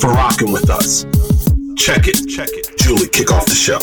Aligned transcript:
for 0.00 0.10
rocking 0.10 0.52
with 0.52 0.70
us. 0.70 1.04
Check 1.76 2.06
it. 2.06 2.28
Check 2.28 2.48
it. 2.52 2.78
Julie, 2.78 3.08
kick 3.08 3.32
off 3.32 3.46
the 3.46 3.54
show. 3.54 3.78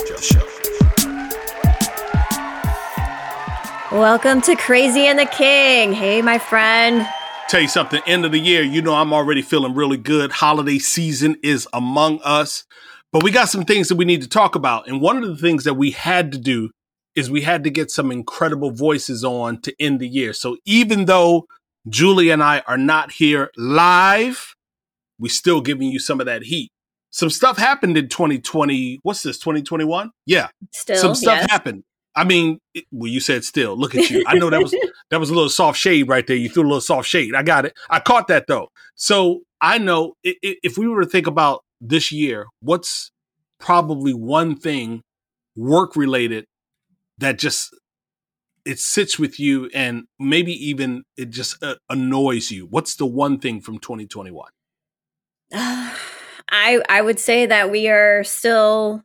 Welcome 3.91 4.41
to 4.41 4.55
Crazy 4.55 5.07
and 5.07 5.19
the 5.19 5.25
King. 5.25 5.93
Hey, 5.93 6.21
my 6.21 6.37
friend. 6.37 7.07
Tell 7.49 7.61
you 7.61 7.67
something, 7.67 8.01
end 8.07 8.25
of 8.25 8.31
the 8.31 8.39
year, 8.39 8.63
you 8.63 8.81
know 8.81 8.95
I'm 8.95 9.13
already 9.13 9.41
feeling 9.41 9.75
really 9.75 9.97
good. 9.97 10.31
Holiday 10.31 10.79
season 10.79 11.37
is 11.43 11.67
among 11.73 12.21
us. 12.23 12.63
But 13.11 13.23
we 13.23 13.31
got 13.31 13.49
some 13.49 13.65
things 13.65 13.89
that 13.89 13.95
we 13.95 14.05
need 14.05 14.21
to 14.21 14.29
talk 14.29 14.55
about. 14.55 14.87
And 14.87 15.01
one 15.01 15.17
of 15.17 15.27
the 15.29 15.37
things 15.37 15.63
that 15.65 15.75
we 15.75 15.91
had 15.91 16.31
to 16.31 16.37
do 16.37 16.71
is 17.15 17.29
we 17.29 17.41
had 17.41 17.63
to 17.63 17.69
get 17.69 17.91
some 17.91 18.11
incredible 18.11 18.71
voices 18.71 19.23
on 19.23 19.61
to 19.61 19.73
end 19.79 19.99
the 19.99 20.07
year. 20.07 20.33
So 20.33 20.57
even 20.65 21.05
though 21.05 21.45
Julie 21.87 22.29
and 22.29 22.41
I 22.41 22.63
are 22.67 22.77
not 22.77 23.11
here 23.11 23.51
live, 23.55 24.54
we 25.19 25.29
still 25.29 25.61
giving 25.61 25.89
you 25.89 25.99
some 25.99 26.19
of 26.19 26.25
that 26.25 26.43
heat. 26.43 26.71
Some 27.09 27.29
stuff 27.29 27.57
happened 27.57 27.97
in 27.97 28.09
2020. 28.09 28.99
What's 29.03 29.23
this, 29.23 29.37
2021? 29.39 30.11
Yeah. 30.25 30.49
Still, 30.73 30.97
some 30.97 31.15
stuff 31.15 31.39
yes. 31.41 31.51
happened. 31.51 31.83
I 32.15 32.23
mean, 32.23 32.59
it, 32.73 32.85
well, 32.91 33.09
you 33.11 33.19
said 33.19 33.43
still. 33.43 33.77
Look 33.77 33.95
at 33.95 34.09
you. 34.09 34.23
I 34.27 34.35
know 34.35 34.49
that 34.49 34.61
was 34.61 34.75
that 35.09 35.19
was 35.19 35.29
a 35.29 35.33
little 35.33 35.49
soft 35.49 35.79
shade 35.79 36.07
right 36.07 36.25
there. 36.25 36.35
You 36.35 36.49
threw 36.49 36.63
a 36.63 36.67
little 36.67 36.81
soft 36.81 37.07
shade. 37.09 37.35
I 37.35 37.43
got 37.43 37.65
it. 37.65 37.73
I 37.89 37.99
caught 37.99 38.27
that 38.27 38.47
though. 38.47 38.69
So 38.95 39.41
I 39.61 39.77
know 39.77 40.13
i- 40.25 40.35
i- 40.43 40.57
if 40.63 40.77
we 40.77 40.87
were 40.87 41.03
to 41.03 41.09
think 41.09 41.27
about 41.27 41.63
this 41.81 42.11
year, 42.11 42.47
what's 42.61 43.11
probably 43.59 44.13
one 44.13 44.55
thing 44.55 45.01
work 45.55 45.95
related 45.95 46.45
that 47.17 47.37
just 47.39 47.73
it 48.65 48.79
sits 48.79 49.19
with 49.19 49.39
you 49.39 49.69
and 49.73 50.05
maybe 50.19 50.51
even 50.51 51.03
it 51.17 51.29
just 51.29 51.61
uh, 51.63 51.75
annoys 51.89 52.49
you. 52.51 52.65
What's 52.65 52.95
the 52.95 53.05
one 53.05 53.39
thing 53.39 53.61
from 53.61 53.77
2021? 53.79 54.49
I 56.49 56.81
I 56.89 57.01
would 57.01 57.19
say 57.19 57.45
that 57.45 57.71
we 57.71 57.87
are 57.87 58.23
still 58.23 59.03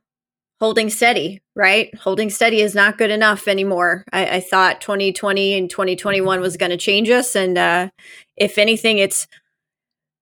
holding 0.59 0.91
steady, 0.91 1.41
right? 1.55 1.95
Holding 1.97 2.29
steady 2.29 2.61
is 2.61 2.75
not 2.75 2.99
good 2.99 3.11
enough 3.11 3.49
anymore. 3.49 4.05
I, 4.13 4.37
I 4.37 4.41
thought 4.41 4.81
2020 4.81 5.55
and 5.55 5.71
2021 5.71 6.41
was 6.41 6.57
going 6.57 6.71
to 6.71 6.77
change 6.77 7.09
us, 7.09 7.37
and 7.37 7.57
uh, 7.57 7.91
if 8.37 8.59
anything, 8.59 8.99
it's 8.99 9.29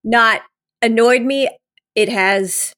not 0.05 0.43
annoyed 0.83 1.23
me. 1.23 1.49
It 1.95 2.11
has 2.11 2.75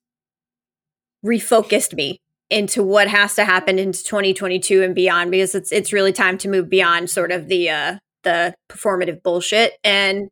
refocused 1.26 1.94
me 1.94 2.20
into 2.50 2.82
what 2.82 3.08
has 3.08 3.34
to 3.34 3.44
happen 3.44 3.78
into 3.78 4.02
2022 4.04 4.82
and 4.82 4.94
beyond 4.94 5.30
because 5.30 5.54
it's 5.54 5.70
it's 5.72 5.92
really 5.92 6.12
time 6.12 6.38
to 6.38 6.48
move 6.48 6.68
beyond 6.68 7.10
sort 7.10 7.30
of 7.30 7.48
the 7.48 7.68
uh 7.70 7.96
the 8.24 8.54
performative 8.68 9.22
bullshit 9.22 9.74
and 9.84 10.28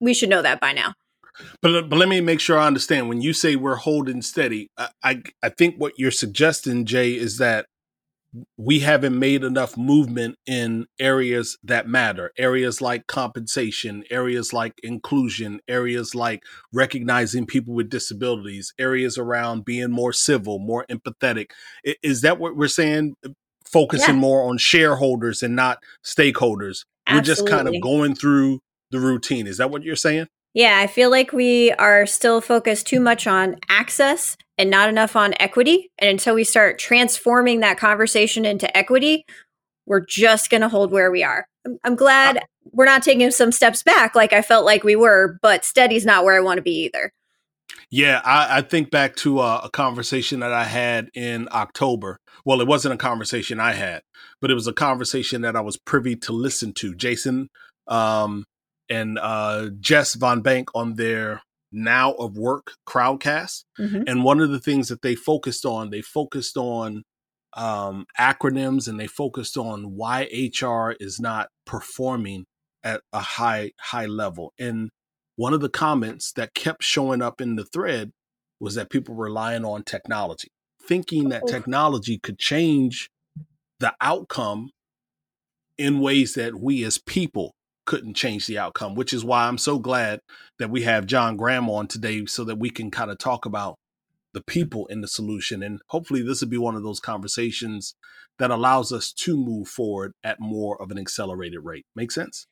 we 0.00 0.14
should 0.14 0.28
know 0.28 0.42
that 0.42 0.60
by 0.60 0.72
now. 0.72 0.94
But 1.60 1.88
but 1.88 1.96
let 1.96 2.08
me 2.08 2.20
make 2.20 2.40
sure 2.40 2.58
I 2.58 2.66
understand. 2.66 3.08
When 3.08 3.20
you 3.20 3.32
say 3.32 3.56
we're 3.56 3.76
holding 3.76 4.22
steady, 4.22 4.70
I 4.76 4.88
I, 5.02 5.22
I 5.42 5.48
think 5.48 5.76
what 5.76 5.98
you're 5.98 6.10
suggesting, 6.10 6.84
Jay, 6.84 7.12
is 7.12 7.38
that 7.38 7.66
we 8.56 8.80
haven't 8.80 9.18
made 9.18 9.44
enough 9.44 9.76
movement 9.76 10.36
in 10.46 10.86
areas 10.98 11.58
that 11.62 11.86
matter. 11.86 12.32
Areas 12.38 12.80
like 12.80 13.06
compensation, 13.06 14.04
areas 14.10 14.52
like 14.54 14.72
inclusion, 14.82 15.60
areas 15.68 16.14
like 16.14 16.42
recognizing 16.72 17.44
people 17.46 17.74
with 17.74 17.90
disabilities, 17.90 18.72
areas 18.78 19.18
around 19.18 19.64
being 19.66 19.90
more 19.90 20.14
civil, 20.14 20.58
more 20.58 20.86
empathetic. 20.90 21.50
Is 22.02 22.22
that 22.22 22.38
what 22.38 22.56
we're 22.56 22.68
saying? 22.68 23.16
Focusing 23.66 24.14
Yeah. 24.14 24.20
more 24.20 24.48
on 24.48 24.56
shareholders 24.58 25.42
and 25.42 25.54
not 25.54 25.82
stakeholders. 26.04 26.84
We're 27.10 27.20
just 27.20 27.46
kind 27.46 27.68
of 27.68 27.74
going 27.82 28.14
through 28.14 28.60
the 28.90 29.00
routine. 29.00 29.46
Is 29.46 29.58
that 29.58 29.70
what 29.70 29.82
you're 29.82 29.96
saying? 29.96 30.28
Yeah, 30.54 30.78
I 30.78 30.86
feel 30.86 31.10
like 31.10 31.32
we 31.32 31.72
are 31.72 32.06
still 32.06 32.40
focused 32.40 32.86
too 32.86 33.00
much 33.00 33.26
on 33.26 33.56
access 33.68 34.36
and 34.58 34.70
not 34.70 34.88
enough 34.88 35.16
on 35.16 35.34
equity. 35.40 35.90
And 35.98 36.10
until 36.10 36.34
we 36.34 36.44
start 36.44 36.78
transforming 36.78 37.60
that 37.60 37.78
conversation 37.78 38.44
into 38.44 38.74
equity, 38.76 39.24
we're 39.86 40.04
just 40.04 40.50
going 40.50 40.60
to 40.60 40.68
hold 40.68 40.92
where 40.92 41.10
we 41.10 41.24
are. 41.24 41.46
I'm, 41.66 41.78
I'm 41.84 41.96
glad 41.96 42.44
we're 42.72 42.84
not 42.84 43.02
taking 43.02 43.30
some 43.30 43.50
steps 43.50 43.82
back 43.82 44.14
like 44.14 44.32
I 44.32 44.42
felt 44.42 44.64
like 44.64 44.84
we 44.84 44.94
were, 44.94 45.38
but 45.42 45.64
steady's 45.64 46.06
not 46.06 46.24
where 46.24 46.36
I 46.36 46.40
want 46.40 46.58
to 46.58 46.62
be 46.62 46.84
either. 46.84 47.12
Yeah, 47.90 48.20
I, 48.24 48.58
I 48.58 48.62
think 48.62 48.90
back 48.90 49.16
to 49.16 49.38
uh, 49.38 49.62
a 49.64 49.70
conversation 49.70 50.40
that 50.40 50.52
I 50.52 50.64
had 50.64 51.08
in 51.14 51.48
October. 51.52 52.18
Well, 52.44 52.60
it 52.60 52.66
wasn't 52.66 52.94
a 52.94 52.98
conversation 52.98 53.60
I 53.60 53.72
had, 53.72 54.02
but 54.40 54.50
it 54.50 54.54
was 54.54 54.66
a 54.66 54.72
conversation 54.72 55.42
that 55.42 55.56
I 55.56 55.60
was 55.60 55.78
privy 55.78 56.16
to 56.16 56.32
listen 56.32 56.72
to. 56.74 56.94
Jason 56.94 57.48
um, 57.88 58.44
and 58.92 59.18
uh, 59.18 59.70
Jess 59.80 60.14
Von 60.14 60.42
Bank 60.42 60.68
on 60.74 60.94
their 60.94 61.42
Now 61.72 62.12
of 62.12 62.36
Work 62.36 62.72
crowdcast. 62.86 63.64
Mhm. 63.78 64.04
And 64.06 64.24
one 64.24 64.40
of 64.40 64.50
the 64.50 64.60
things 64.60 64.88
that 64.88 65.02
they 65.02 65.14
focused 65.14 65.64
on, 65.64 65.90
they 65.90 66.02
focused 66.02 66.56
on 66.56 67.02
um, 67.54 68.06
acronyms 68.18 68.88
and 68.88 68.98
they 68.98 69.06
focused 69.06 69.56
on 69.58 69.94
why 69.94 70.22
HR 70.32 70.96
is 70.98 71.20
not 71.20 71.48
performing 71.66 72.44
at 72.82 73.02
a 73.12 73.20
high 73.20 73.72
high 73.78 74.06
level. 74.06 74.52
And 74.58 74.88
one 75.36 75.52
of 75.54 75.60
the 75.60 75.68
comments 75.68 76.32
that 76.32 76.54
kept 76.54 76.82
showing 76.82 77.20
up 77.22 77.40
in 77.42 77.56
the 77.56 77.64
thread 77.66 78.10
was 78.58 78.74
that 78.76 78.88
people 78.90 79.14
relying 79.14 79.64
on 79.66 79.82
technology, 79.84 80.48
thinking 80.88 81.28
that 81.30 81.42
Oh. 81.44 81.46
technology 81.46 82.18
could 82.18 82.38
change 82.38 83.08
the 83.80 83.94
outcome 84.00 84.70
in 85.76 86.00
ways 86.00 86.34
that 86.34 86.54
we 86.54 86.84
as 86.84 86.98
people 86.98 87.52
couldn't 87.84 88.14
change 88.14 88.46
the 88.46 88.58
outcome, 88.58 88.94
which 88.94 89.12
is 89.12 89.24
why 89.24 89.46
I'm 89.46 89.58
so 89.58 89.78
glad 89.78 90.20
that 90.58 90.70
we 90.70 90.82
have 90.82 91.06
John 91.06 91.36
Graham 91.36 91.68
on 91.68 91.86
today 91.86 92.26
so 92.26 92.44
that 92.44 92.58
we 92.58 92.70
can 92.70 92.90
kind 92.90 93.10
of 93.10 93.18
talk 93.18 93.46
about 93.46 93.78
the 94.32 94.42
people 94.42 94.86
in 94.86 95.00
the 95.00 95.08
solution. 95.08 95.62
And 95.62 95.80
hopefully, 95.88 96.22
this 96.22 96.40
will 96.40 96.48
be 96.48 96.58
one 96.58 96.76
of 96.76 96.82
those 96.82 97.00
conversations 97.00 97.94
that 98.38 98.50
allows 98.50 98.92
us 98.92 99.12
to 99.12 99.36
move 99.36 99.68
forward 99.68 100.12
at 100.24 100.40
more 100.40 100.80
of 100.80 100.90
an 100.90 100.98
accelerated 100.98 101.60
rate. 101.64 101.86
Make 101.94 102.12
sense? 102.12 102.46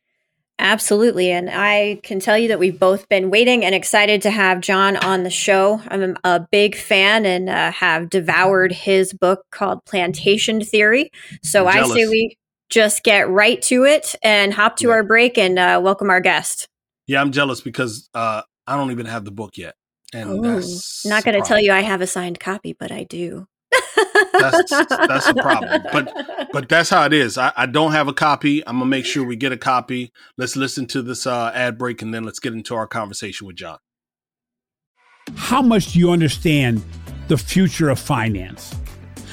Absolutely. 0.60 1.30
And 1.30 1.48
I 1.50 2.00
can 2.02 2.20
tell 2.20 2.36
you 2.36 2.48
that 2.48 2.58
we've 2.58 2.78
both 2.78 3.08
been 3.08 3.30
waiting 3.30 3.64
and 3.64 3.74
excited 3.74 4.20
to 4.22 4.30
have 4.30 4.60
John 4.60 4.98
on 4.98 5.22
the 5.22 5.30
show. 5.30 5.80
I'm 5.88 6.18
a 6.22 6.46
big 6.52 6.76
fan 6.76 7.24
and 7.24 7.48
uh, 7.48 7.72
have 7.72 8.10
devoured 8.10 8.72
his 8.72 9.14
book 9.14 9.46
called 9.50 9.86
Plantation 9.86 10.60
Theory. 10.62 11.10
So 11.42 11.66
I'm 11.66 11.86
say 11.86 12.06
we 12.06 12.36
just 12.70 13.02
get 13.02 13.28
right 13.28 13.60
to 13.62 13.84
it 13.84 14.14
and 14.22 14.54
hop 14.54 14.76
to 14.76 14.88
Yeah. 14.88 14.94
our 14.94 15.02
break 15.02 15.36
and 15.36 15.58
uh, 15.58 15.80
welcome 15.82 16.08
our 16.10 16.20
guest. 16.20 16.68
Yeah, 17.06 17.20
I'm 17.20 17.32
jealous 17.32 17.60
because 17.60 18.08
uh, 18.14 18.42
I 18.66 18.76
don't 18.76 18.92
even 18.92 19.06
have 19.06 19.24
the 19.24 19.32
book 19.32 19.56
yet. 19.58 19.74
And 20.14 20.30
Ooh, 20.30 20.42
that's 20.42 21.04
Not 21.04 21.24
going 21.24 21.40
to 21.40 21.46
tell 21.46 21.60
you 21.60 21.72
I 21.72 21.80
have 21.80 22.00
a 22.00 22.06
signed 22.06 22.40
copy, 22.40 22.72
but 22.72 22.90
I 22.92 23.04
do. 23.04 23.46
That's- 24.32 24.68
that's 24.88 25.28
a 25.28 25.34
problem. 25.34 25.82
but 26.52 26.68
that's 26.68 26.90
how 26.90 27.04
it 27.04 27.12
is. 27.12 27.36
I, 27.38 27.52
I 27.56 27.66
don't 27.66 27.92
have 27.92 28.08
a 28.08 28.12
copy. 28.12 28.66
I'm 28.66 28.76
gonna 28.78 28.86
make 28.86 29.04
sure 29.04 29.24
we 29.24 29.36
get 29.36 29.52
a 29.52 29.56
copy. 29.56 30.12
Let's 30.36 30.56
listen 30.56 30.86
to 30.88 31.02
this 31.02 31.26
uh, 31.26 31.52
ad 31.54 31.78
break 31.78 32.02
and 32.02 32.12
then 32.12 32.24
let's 32.24 32.38
get 32.38 32.52
into 32.52 32.74
our 32.74 32.86
conversation 32.86 33.46
with 33.46 33.56
John. 33.56 33.78
How 35.36 35.62
much 35.62 35.92
do 35.92 35.98
you 35.98 36.10
understand 36.10 36.82
the 37.28 37.36
future 37.38 37.88
of 37.90 37.98
finance? 37.98 38.74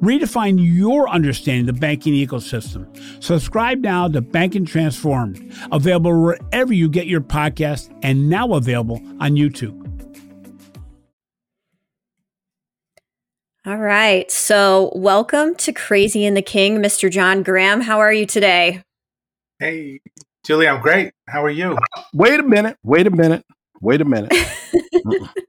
Redefine 0.00 0.58
your 0.58 1.08
understanding 1.08 1.68
of 1.68 1.74
the 1.74 1.80
banking 1.80 2.14
ecosystem. 2.14 2.86
Subscribe 3.22 3.78
now 3.80 4.08
to 4.08 4.20
Banking 4.20 4.64
Transformed, 4.64 5.52
available 5.72 6.22
wherever 6.22 6.72
you 6.72 6.88
get 6.88 7.06
your 7.06 7.20
podcast 7.20 7.96
and 8.02 8.28
now 8.28 8.54
available 8.54 9.02
on 9.20 9.32
YouTube. 9.32 9.84
All 13.66 13.76
right. 13.76 14.30
So, 14.30 14.90
welcome 14.94 15.54
to 15.56 15.74
Crazy 15.74 16.24
and 16.24 16.34
the 16.34 16.42
King, 16.42 16.78
Mr. 16.78 17.10
John 17.10 17.42
Graham. 17.42 17.82
How 17.82 17.98
are 17.98 18.12
you 18.12 18.24
today? 18.24 18.82
Hey, 19.58 20.00
Julie, 20.44 20.68
I'm 20.68 20.80
great. 20.80 21.12
How 21.28 21.44
are 21.44 21.50
you? 21.50 21.76
Wait 22.14 22.40
a 22.40 22.42
minute. 22.42 22.78
Wait 22.82 23.06
a 23.06 23.10
minute. 23.10 23.44
Wait 23.82 24.00
a 24.00 24.06
minute. 24.06 24.32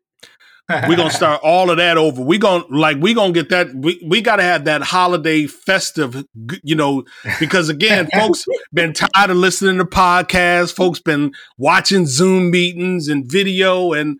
we're 0.69 0.95
gonna 0.95 1.09
start 1.09 1.41
all 1.43 1.71
of 1.71 1.77
that 1.77 1.97
over. 1.97 2.21
We 2.21 2.37
gonna 2.37 2.63
like 2.69 2.97
we 2.97 3.13
gonna 3.13 3.33
get 3.33 3.49
that. 3.49 3.73
We 3.73 4.01
we 4.05 4.21
gotta 4.21 4.43
have 4.43 4.65
that 4.65 4.81
holiday 4.81 5.47
festive, 5.47 6.23
you 6.63 6.75
know, 6.75 7.05
because 7.39 7.69
again, 7.69 8.07
folks 8.13 8.45
been 8.71 8.93
tired 8.93 9.31
of 9.31 9.37
listening 9.37 9.77
to 9.79 9.85
podcasts. 9.85 10.73
Folks 10.73 10.99
been 10.99 11.33
watching 11.57 12.05
Zoom 12.05 12.51
meetings 12.51 13.07
and 13.07 13.25
video, 13.29 13.93
and 13.93 14.19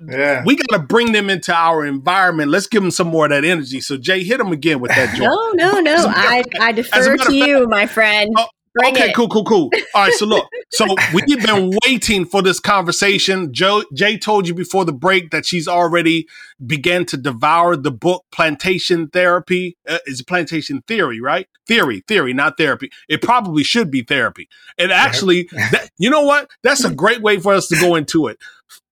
yeah. 0.00 0.42
we 0.44 0.56
gotta 0.56 0.82
bring 0.82 1.12
them 1.12 1.28
into 1.28 1.54
our 1.54 1.84
environment. 1.84 2.50
Let's 2.50 2.66
give 2.66 2.82
them 2.82 2.90
some 2.90 3.08
more 3.08 3.26
of 3.26 3.30
that 3.30 3.44
energy. 3.44 3.80
So 3.80 3.98
Jay, 3.98 4.24
hit 4.24 4.38
them 4.38 4.52
again 4.52 4.80
with 4.80 4.90
that. 4.92 5.14
Joint. 5.16 5.30
No, 5.56 5.70
no, 5.72 5.80
no. 5.80 6.06
I 6.08 6.44
I 6.60 6.72
defer 6.72 7.16
to 7.16 7.34
you, 7.34 7.66
my 7.68 7.86
friend. 7.86 8.32
Oh, 8.36 8.46
Bring 8.74 8.96
okay, 8.96 9.10
it. 9.10 9.14
cool, 9.14 9.28
cool, 9.28 9.44
cool. 9.44 9.70
All 9.94 10.02
right, 10.02 10.12
so 10.14 10.26
look, 10.26 10.48
so 10.70 10.84
we've 11.12 11.40
been 11.40 11.72
waiting 11.86 12.24
for 12.24 12.42
this 12.42 12.58
conversation. 12.58 13.52
Joe, 13.52 13.84
Jay 13.94 14.18
told 14.18 14.48
you 14.48 14.54
before 14.54 14.84
the 14.84 14.92
break 14.92 15.30
that 15.30 15.46
she's 15.46 15.68
already 15.68 16.26
began 16.66 17.06
to 17.06 17.16
devour 17.16 17.76
the 17.76 17.92
book 17.92 18.24
Plantation 18.32 19.08
Therapy. 19.08 19.76
Uh, 19.88 19.98
is 20.06 20.22
Plantation 20.22 20.82
Theory, 20.88 21.20
right? 21.20 21.46
Theory, 21.68 22.02
theory, 22.08 22.32
not 22.32 22.56
therapy. 22.56 22.90
It 23.08 23.22
probably 23.22 23.62
should 23.62 23.92
be 23.92 24.02
therapy. 24.02 24.48
And 24.76 24.90
actually, 24.90 25.44
that, 25.52 25.90
you 25.96 26.10
know 26.10 26.22
what? 26.22 26.50
That's 26.64 26.84
a 26.84 26.92
great 26.92 27.22
way 27.22 27.38
for 27.38 27.54
us 27.54 27.68
to 27.68 27.76
go 27.76 27.94
into 27.94 28.26
it. 28.26 28.38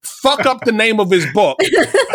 Fuck 0.04 0.46
up 0.46 0.64
the 0.64 0.72
name 0.72 1.00
of 1.00 1.10
his 1.10 1.26
book, 1.32 1.58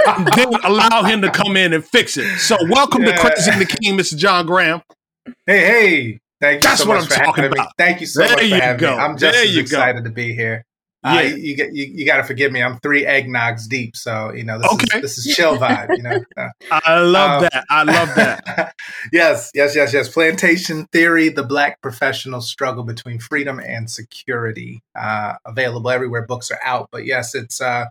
and 0.07 0.27
then 0.35 0.53
allow 0.63 1.03
him 1.03 1.21
to 1.21 1.31
come 1.31 1.57
in 1.57 1.73
and 1.73 1.83
fix 1.83 2.15
it. 2.15 2.37
So, 2.37 2.55
welcome 2.69 3.03
yeah. 3.03 3.11
to 3.11 3.17
Crazy 3.17 3.51
the 3.51 3.65
King, 3.65 3.97
Mr. 3.97 4.15
John 4.15 4.45
Graham. 4.45 4.81
Hey, 5.45 5.65
hey. 5.65 6.19
Thank 6.39 6.63
you 6.63 6.69
That's 6.69 6.83
so 6.83 6.89
what 6.89 7.01
I'm 7.01 7.07
talking 7.07 7.45
about. 7.45 7.67
Me. 7.67 7.71
Thank 7.77 8.01
you 8.01 8.07
so 8.07 8.21
there 8.21 8.35
much 8.35 8.49
for 8.49 8.55
having 8.55 8.79
go. 8.79 8.95
me. 8.95 9.01
I'm 9.01 9.17
just 9.17 9.37
as 9.37 9.57
excited 9.57 10.03
go. 10.03 10.09
to 10.09 10.13
be 10.13 10.33
here. 10.33 10.65
Uh, 11.03 11.21
yeah. 11.21 11.31
Uh, 11.31 11.35
you, 11.35 11.55
you, 11.55 11.69
you, 11.71 11.85
you 11.95 12.05
got 12.05 12.17
to 12.17 12.23
forgive 12.23 12.51
me. 12.51 12.61
I'm 12.61 12.79
three 12.79 13.05
eggnogs 13.05 13.67
deep, 13.67 13.95
so 13.95 14.33
you 14.33 14.43
know 14.43 14.59
this 14.59 14.71
okay. 14.73 14.97
is 14.97 15.01
this 15.01 15.17
is 15.19 15.35
chill 15.35 15.57
vibe. 15.57 15.95
You 15.95 16.03
know, 16.03 16.19
uh, 16.37 16.49
I 16.71 16.99
love 16.99 17.43
um, 17.43 17.49
that. 17.51 17.65
I 17.69 17.83
love 17.83 18.15
that. 18.15 18.75
yes, 19.13 19.51
yes, 19.53 19.75
yes, 19.75 19.93
yes. 19.93 20.09
Plantation 20.09 20.87
theory: 20.91 21.29
the 21.29 21.43
black 21.43 21.81
professional 21.81 22.41
struggle 22.41 22.83
between 22.83 23.19
freedom 23.19 23.59
and 23.59 23.89
security. 23.89 24.81
Uh, 24.99 25.33
available 25.45 25.89
everywhere 25.89 26.25
books 26.25 26.51
are 26.51 26.59
out, 26.63 26.89
but 26.91 27.05
yes, 27.05 27.35
it's 27.35 27.61
uh, 27.61 27.85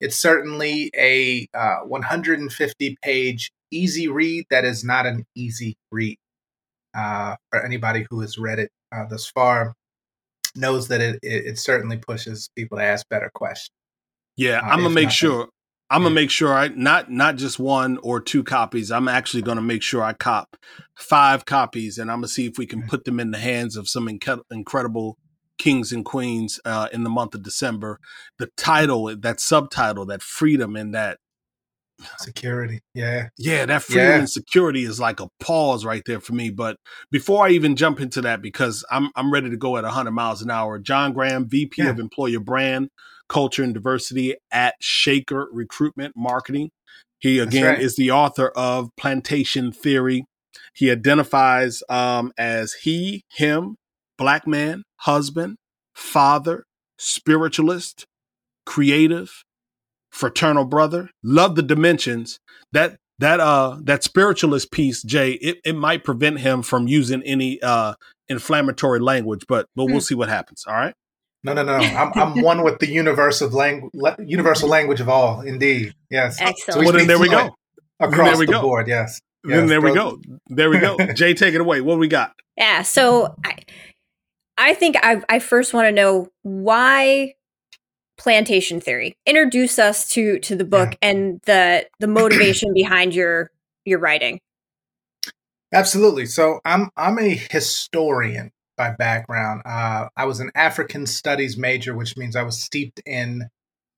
it's 0.00 0.16
certainly 0.16 0.90
a 0.96 1.48
uh, 1.54 1.78
150 1.86 2.96
page 3.02 3.52
easy 3.70 4.08
read. 4.08 4.44
That 4.50 4.64
is 4.64 4.84
not 4.84 5.06
an 5.06 5.26
easy 5.34 5.76
read 5.90 6.18
uh, 6.94 7.36
for 7.50 7.64
anybody 7.64 8.06
who 8.10 8.20
has 8.20 8.38
read 8.38 8.58
it 8.58 8.70
uh, 8.92 9.04
thus 9.08 9.26
far 9.26 9.74
knows 10.54 10.88
that 10.88 11.00
it, 11.00 11.18
it, 11.22 11.46
it 11.46 11.58
certainly 11.58 11.96
pushes 11.96 12.50
people 12.56 12.78
to 12.78 12.84
ask 12.84 13.08
better 13.08 13.30
questions. 13.34 13.74
Yeah, 14.36 14.58
uh, 14.58 14.62
I'm 14.70 14.82
gonna 14.82 14.90
make 14.90 15.10
sure. 15.10 15.48
I'm 15.92 16.02
gonna 16.02 16.14
make 16.14 16.30
sure 16.30 16.54
I 16.54 16.68
not 16.68 17.10
not 17.10 17.36
just 17.36 17.58
one 17.58 17.98
or 18.02 18.20
two 18.20 18.44
copies. 18.44 18.90
I'm 18.90 19.08
actually 19.08 19.42
gonna 19.42 19.62
make 19.62 19.82
sure 19.82 20.02
I 20.02 20.12
cop 20.12 20.56
five 20.96 21.44
copies, 21.44 21.98
and 21.98 22.10
I'm 22.10 22.18
gonna 22.18 22.28
see 22.28 22.46
if 22.46 22.58
we 22.58 22.66
can 22.66 22.82
put 22.86 23.04
them 23.04 23.18
in 23.20 23.32
the 23.32 23.38
hands 23.38 23.76
of 23.76 23.88
some 23.88 24.06
inc- 24.06 24.42
incredible 24.50 25.18
kings 25.58 25.92
and 25.92 26.04
queens 26.04 26.58
uh, 26.64 26.88
in 26.92 27.04
the 27.04 27.10
month 27.10 27.34
of 27.34 27.42
December. 27.42 27.98
The 28.38 28.50
title, 28.56 29.14
that 29.14 29.40
subtitle, 29.40 30.06
that 30.06 30.22
freedom, 30.22 30.76
and 30.76 30.94
that 30.94 31.18
security 32.18 32.80
yeah 32.94 33.28
yeah 33.36 33.66
that 33.66 33.82
freedom 33.82 34.06
yeah. 34.06 34.18
and 34.18 34.30
security 34.30 34.84
is 34.84 35.00
like 35.00 35.20
a 35.20 35.28
pause 35.38 35.84
right 35.84 36.02
there 36.06 36.20
for 36.20 36.32
me 36.32 36.50
but 36.50 36.76
before 37.10 37.46
i 37.46 37.50
even 37.50 37.76
jump 37.76 38.00
into 38.00 38.20
that 38.20 38.42
because 38.42 38.84
i'm 38.90 39.10
i'm 39.16 39.32
ready 39.32 39.50
to 39.50 39.56
go 39.56 39.76
at 39.76 39.84
100 39.84 40.10
miles 40.10 40.42
an 40.42 40.50
hour 40.50 40.78
john 40.78 41.12
graham 41.12 41.48
vp 41.48 41.82
yeah. 41.82 41.90
of 41.90 41.98
employer 41.98 42.40
brand 42.40 42.88
culture 43.28 43.62
and 43.62 43.74
diversity 43.74 44.34
at 44.50 44.74
shaker 44.80 45.48
recruitment 45.52 46.14
marketing 46.16 46.70
he 47.18 47.38
again 47.38 47.64
right. 47.64 47.80
is 47.80 47.96
the 47.96 48.10
author 48.10 48.48
of 48.48 48.88
plantation 48.96 49.72
theory 49.72 50.24
he 50.74 50.90
identifies 50.90 51.82
um, 51.88 52.32
as 52.38 52.72
he 52.82 53.24
him 53.30 53.76
black 54.18 54.46
man 54.46 54.82
husband 55.00 55.56
father 55.94 56.64
spiritualist 56.98 58.06
creative 58.66 59.44
fraternal 60.10 60.64
brother. 60.64 61.10
Love 61.22 61.56
the 61.56 61.62
dimensions. 61.62 62.38
That 62.72 62.96
that 63.18 63.40
uh 63.40 63.78
that 63.82 64.02
spiritualist 64.02 64.70
piece, 64.70 65.02
Jay, 65.02 65.32
it, 65.32 65.58
it 65.64 65.76
might 65.76 66.04
prevent 66.04 66.40
him 66.40 66.62
from 66.62 66.88
using 66.88 67.22
any 67.22 67.60
uh 67.62 67.94
inflammatory 68.28 69.00
language, 69.00 69.44
but 69.48 69.66
but 69.76 69.84
we'll 69.84 69.96
hmm. 69.96 70.00
see 70.00 70.14
what 70.14 70.28
happens. 70.28 70.64
All 70.66 70.74
right. 70.74 70.94
No, 71.42 71.54
no, 71.54 71.62
no. 71.62 71.72
I'm, 71.72 72.12
I'm 72.14 72.42
one 72.42 72.62
with 72.62 72.80
the 72.80 72.88
universe 72.88 73.40
of 73.40 73.54
language, 73.54 73.92
universal 74.18 74.68
language 74.68 75.00
of 75.00 75.08
all. 75.08 75.40
Indeed, 75.40 75.94
yes. 76.10 76.38
Excellent. 76.38 76.74
So 76.74 76.80
well, 76.80 76.92
then 76.92 77.06
there 77.06 77.18
we 77.18 77.30
go. 77.30 77.54
Across 77.98 78.28
there 78.28 78.38
we 78.38 78.46
the 78.46 78.52
go. 78.52 78.62
board, 78.62 78.88
yes. 78.88 79.20
yes. 79.46 79.56
Then 79.56 79.66
there 79.66 79.80
we 79.80 79.94
go. 79.94 80.20
There 80.48 80.68
we 80.68 80.78
go. 80.78 80.98
Jay, 81.14 81.32
take 81.32 81.54
it 81.54 81.60
away. 81.60 81.80
What 81.80 81.98
we 81.98 82.08
got? 82.08 82.34
Yeah. 82.58 82.82
So 82.82 83.34
I, 83.44 83.56
I 84.58 84.74
think 84.74 84.96
I, 85.02 85.22
I 85.30 85.38
first 85.38 85.72
want 85.72 85.86
to 85.86 85.92
know 85.92 86.28
why 86.42 87.34
plantation 88.20 88.80
theory. 88.80 89.16
Introduce 89.26 89.78
us 89.78 90.08
to 90.10 90.38
to 90.40 90.54
the 90.54 90.64
book 90.64 90.90
yeah. 90.92 91.08
and 91.08 91.40
the 91.46 91.88
the 91.98 92.06
motivation 92.20 92.72
behind 92.74 93.14
your 93.14 93.50
your 93.84 93.98
writing. 93.98 94.40
Absolutely. 95.72 96.26
So 96.26 96.60
i'm 96.64 96.90
i'm 96.96 97.18
a 97.18 97.34
historian 97.50 98.52
by 98.76 98.92
background. 98.92 99.62
Uh, 99.64 100.08
i 100.16 100.24
was 100.24 100.40
an 100.40 100.50
african 100.54 101.06
studies 101.06 101.56
major 101.56 101.94
which 101.94 102.16
means 102.16 102.36
i 102.36 102.42
was 102.42 102.60
steeped 102.60 103.00
in 103.06 103.48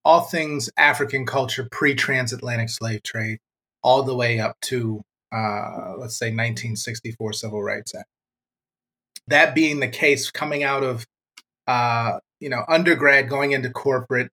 all 0.05 0.23
things 0.23 0.71
african 0.77 1.25
culture 1.25 1.69
pre-transatlantic 1.71 2.69
slave 2.69 3.03
trade 3.05 3.39
all 3.83 4.03
the 4.03 4.15
way 4.15 4.41
up 4.41 4.57
to 4.61 5.03
uh, 5.33 5.95
let's 5.97 6.17
say 6.19 6.27
1964 6.27 7.33
civil 7.33 7.63
rights 7.63 7.95
act. 7.95 8.09
That 9.29 9.55
being 9.55 9.81
the 9.81 9.89
case 9.89 10.31
coming 10.31 10.63
out 10.63 10.85
of 10.85 11.07
uh, 11.67 12.19
you 12.43 12.49
know, 12.49 12.65
undergrad 12.69 13.29
going 13.29 13.53
into 13.53 13.71
corporate, 13.71 14.31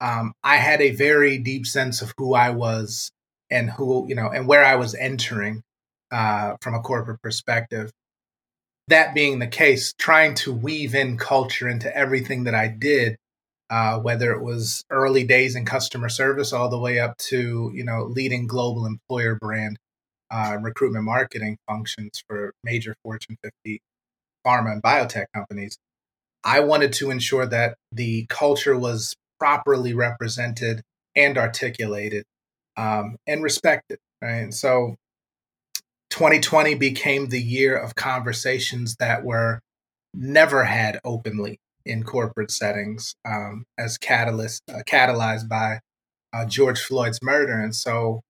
um, 0.00 0.34
I 0.42 0.56
had 0.56 0.82
a 0.82 0.90
very 0.90 1.38
deep 1.38 1.66
sense 1.66 2.02
of 2.02 2.12
who 2.18 2.34
I 2.34 2.50
was 2.50 3.12
and 3.48 3.70
who, 3.70 4.06
you 4.08 4.16
know, 4.16 4.28
and 4.28 4.48
where 4.48 4.64
I 4.64 4.74
was 4.74 4.94
entering 4.96 5.62
uh, 6.10 6.56
from 6.60 6.74
a 6.74 6.80
corporate 6.80 7.22
perspective. 7.22 7.92
That 8.88 9.14
being 9.14 9.38
the 9.38 9.46
case, 9.46 9.94
trying 9.96 10.34
to 10.36 10.52
weave 10.52 10.94
in 10.94 11.16
culture 11.16 11.68
into 11.68 11.96
everything 11.96 12.44
that 12.44 12.54
I 12.54 12.68
did, 12.68 13.16
uh, 13.70 14.00
whether 14.00 14.32
it 14.32 14.42
was 14.42 14.84
early 14.90 15.24
days 15.24 15.54
in 15.54 15.64
customer 15.64 16.08
service 16.08 16.52
all 16.52 16.68
the 16.68 16.78
way 16.78 16.98
up 16.98 17.16
to, 17.18 17.70
you 17.72 17.84
know, 17.84 18.02
leading 18.02 18.46
global 18.46 18.84
employer 18.84 19.36
brand 19.36 19.78
uh, 20.30 20.58
recruitment 20.60 21.04
marketing 21.04 21.56
functions 21.68 22.22
for 22.26 22.52
major 22.64 22.96
Fortune 23.04 23.38
50 23.42 23.80
pharma 24.44 24.72
and 24.72 24.82
biotech 24.82 25.26
companies. 25.32 25.78
I 26.44 26.60
wanted 26.60 26.92
to 26.94 27.10
ensure 27.10 27.46
that 27.46 27.76
the 27.90 28.26
culture 28.28 28.76
was 28.76 29.14
properly 29.38 29.94
represented 29.94 30.82
and 31.16 31.38
articulated 31.38 32.24
um, 32.76 33.16
and 33.26 33.42
respected. 33.42 33.98
Right. 34.20 34.32
And 34.36 34.54
so 34.54 34.96
2020 36.10 36.74
became 36.74 37.28
the 37.28 37.42
year 37.42 37.76
of 37.76 37.94
conversations 37.94 38.96
that 39.00 39.24
were 39.24 39.60
never 40.12 40.64
had 40.64 41.00
openly 41.04 41.58
in 41.84 42.04
corporate 42.04 42.50
settings 42.50 43.14
um, 43.24 43.64
as 43.78 43.98
catalyst, 43.98 44.62
uh, 44.70 44.80
catalyzed 44.86 45.48
by 45.48 45.80
uh, 46.32 46.44
George 46.46 46.80
Floyd's 46.80 47.20
murder. 47.22 47.58
And 47.58 47.74
so 47.74 48.22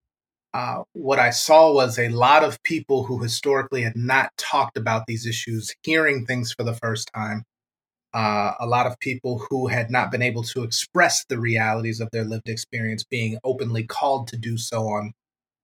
uh, 0.53 0.83
what 0.93 1.19
I 1.19 1.31
saw 1.31 1.73
was 1.73 1.99
a 1.99 2.09
lot 2.09 2.45
of 2.45 2.63
people 2.63 3.05
who 3.05 3.23
historically 3.23 3.83
had 3.83 3.97
not 3.97 4.31
talked 4.37 4.77
about 4.77 5.07
these 5.07 5.27
issues, 5.27 5.75
hearing 5.83 6.27
things 6.27 6.53
for 6.53 6.65
the 6.65 6.75
first 6.75 7.11
time, 7.15 7.45
uh, 8.15 8.53
a 8.61 8.67
lot 8.67 8.87
of 8.87 8.99
people 9.01 9.45
who 9.51 9.67
had 9.67 9.91
not 9.91 10.13
been 10.13 10.23
able 10.23 10.45
to 10.45 10.63
express 10.63 11.25
the 11.29 11.39
realities 11.39 12.01
of 12.01 12.09
their 12.13 12.25
lived 12.25 12.49
experience 12.49 13.03
being 13.03 13.39
openly 13.43 13.83
called 13.83 14.29
to 14.29 14.37
do 14.37 14.57
so 14.57 14.87
on 14.87 15.13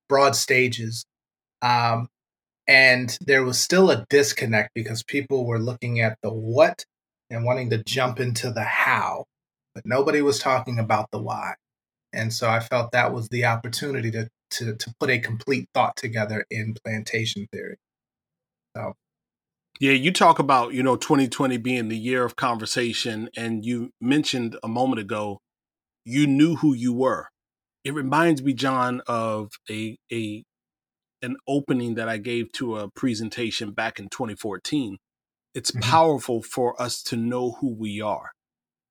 broad 0.09 0.35
stages. 0.35 1.05
Um, 1.61 2.09
and 2.67 3.17
there 3.21 3.43
was 3.43 3.57
still 3.59 3.89
a 3.89 4.05
disconnect 4.09 4.71
because 4.75 5.01
people 5.03 5.45
were 5.45 5.59
looking 5.59 6.01
at 6.01 6.17
the 6.21 6.31
what 6.31 6.85
and 7.29 7.45
wanting 7.45 7.69
to 7.69 7.83
jump 7.83 8.19
into 8.19 8.51
the 8.51 8.63
how, 8.63 9.25
but 9.73 9.85
nobody 9.85 10.21
was 10.21 10.37
talking 10.37 10.77
about 10.77 11.09
the 11.11 11.21
why. 11.21 11.53
And 12.11 12.33
so 12.33 12.49
I 12.49 12.59
felt 12.59 12.91
that 12.91 13.13
was 13.13 13.29
the 13.29 13.45
opportunity 13.45 14.11
to, 14.11 14.27
to, 14.51 14.75
to 14.75 14.93
put 14.99 15.09
a 15.09 15.19
complete 15.19 15.69
thought 15.73 15.95
together 15.95 16.45
in 16.51 16.75
plantation 16.83 17.47
theory. 17.53 17.77
So 18.75 18.95
yeah, 19.79 19.91
you 19.93 20.11
talk 20.11 20.39
about, 20.39 20.73
you 20.73 20.83
know, 20.83 20.95
2020 20.95 21.57
being 21.57 21.89
the 21.89 21.97
year 21.97 22.23
of 22.23 22.35
conversation, 22.35 23.29
and 23.35 23.65
you 23.65 23.91
mentioned 23.99 24.57
a 24.63 24.67
moment 24.67 24.99
ago, 24.99 25.39
you 26.05 26.27
knew 26.27 26.57
who 26.57 26.73
you 26.73 26.93
were. 26.93 27.27
It 27.83 27.93
reminds 27.93 28.43
me, 28.43 28.53
John, 28.53 29.01
of 29.07 29.51
a 29.69 29.97
a 30.11 30.43
an 31.21 31.37
opening 31.47 31.95
that 31.95 32.09
I 32.09 32.17
gave 32.17 32.51
to 32.53 32.77
a 32.77 32.89
presentation 32.91 33.71
back 33.71 33.99
in 33.99 34.09
2014. 34.09 34.97
It's 35.53 35.71
Mhm. 35.71 35.81
powerful 35.81 36.41
for 36.43 36.81
us 36.81 37.03
to 37.03 37.17
know 37.17 37.53
who 37.61 37.75
we 37.75 38.01
are. 38.01 38.31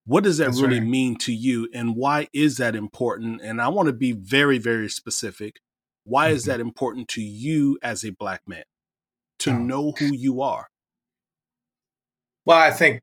What 0.07 0.25
does 0.25 0.39
that 0.39 0.51
That's 0.51 0.63
really 0.63 0.81
right. 0.81 0.89
mean 0.91 1.17
to 1.19 1.33
you 1.33 1.69
and 1.75 1.97
why 1.97 2.29
is 2.33 2.59
that 2.59 2.77
important? 2.77 3.41
And 3.43 3.61
I 3.61 3.69
want 3.69 3.89
to 3.89 3.93
be 3.93 4.13
very, 4.13 4.59
very 4.59 4.89
specific. 4.89 5.57
Why 6.05 6.31
is 6.31 6.45
Mhm. 6.45 6.47
that 6.47 6.61
important 6.61 7.09
to 7.11 7.23
you 7.23 7.79
as 7.83 8.05
a 8.05 8.11
black 8.13 8.43
man? 8.49 8.65
To 9.41 9.51
Oh. 9.51 9.59
know 9.59 9.93
who 9.93 10.15
you 10.15 10.43
are. 10.43 10.69
Well, 12.47 12.59
I 12.59 12.71
think 12.71 13.01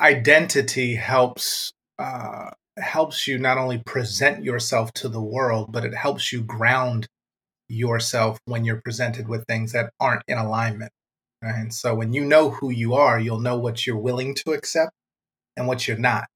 identity 0.00 0.94
helps 0.94 1.72
uh, 1.98 2.50
helps 2.78 3.26
you 3.26 3.38
not 3.38 3.58
only 3.58 3.78
present 3.78 4.44
yourself 4.44 4.92
to 4.94 5.08
the 5.08 5.20
world, 5.20 5.72
but 5.72 5.84
it 5.84 5.94
helps 5.94 6.32
you 6.32 6.42
ground 6.42 7.06
yourself 7.68 8.38
when 8.46 8.64
you're 8.64 8.80
presented 8.84 9.28
with 9.28 9.44
things 9.46 9.72
that 9.72 9.90
aren't 10.00 10.22
in 10.28 10.38
alignment. 10.38 10.92
Right? 11.42 11.54
And 11.56 11.74
so, 11.74 11.94
when 11.94 12.12
you 12.12 12.24
know 12.24 12.50
who 12.50 12.70
you 12.70 12.94
are, 12.94 13.18
you'll 13.18 13.40
know 13.40 13.58
what 13.58 13.86
you're 13.86 13.96
willing 13.98 14.34
to 14.36 14.52
accept 14.52 14.92
and 15.56 15.66
what 15.66 15.86
you're 15.88 15.98
not, 15.98 16.26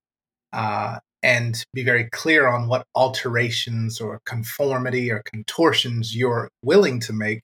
uh, 0.53 0.99
and 1.23 1.65
be 1.75 1.85
very 1.85 2.09
clear 2.11 2.49
on 2.49 2.69
what 2.69 2.87
alterations 2.95 4.01
or 4.01 4.21
conformity 4.27 5.11
or 5.11 5.23
contortions 5.25 6.15
you're 6.17 6.49
willing 6.63 7.01
to 7.01 7.13
make 7.13 7.41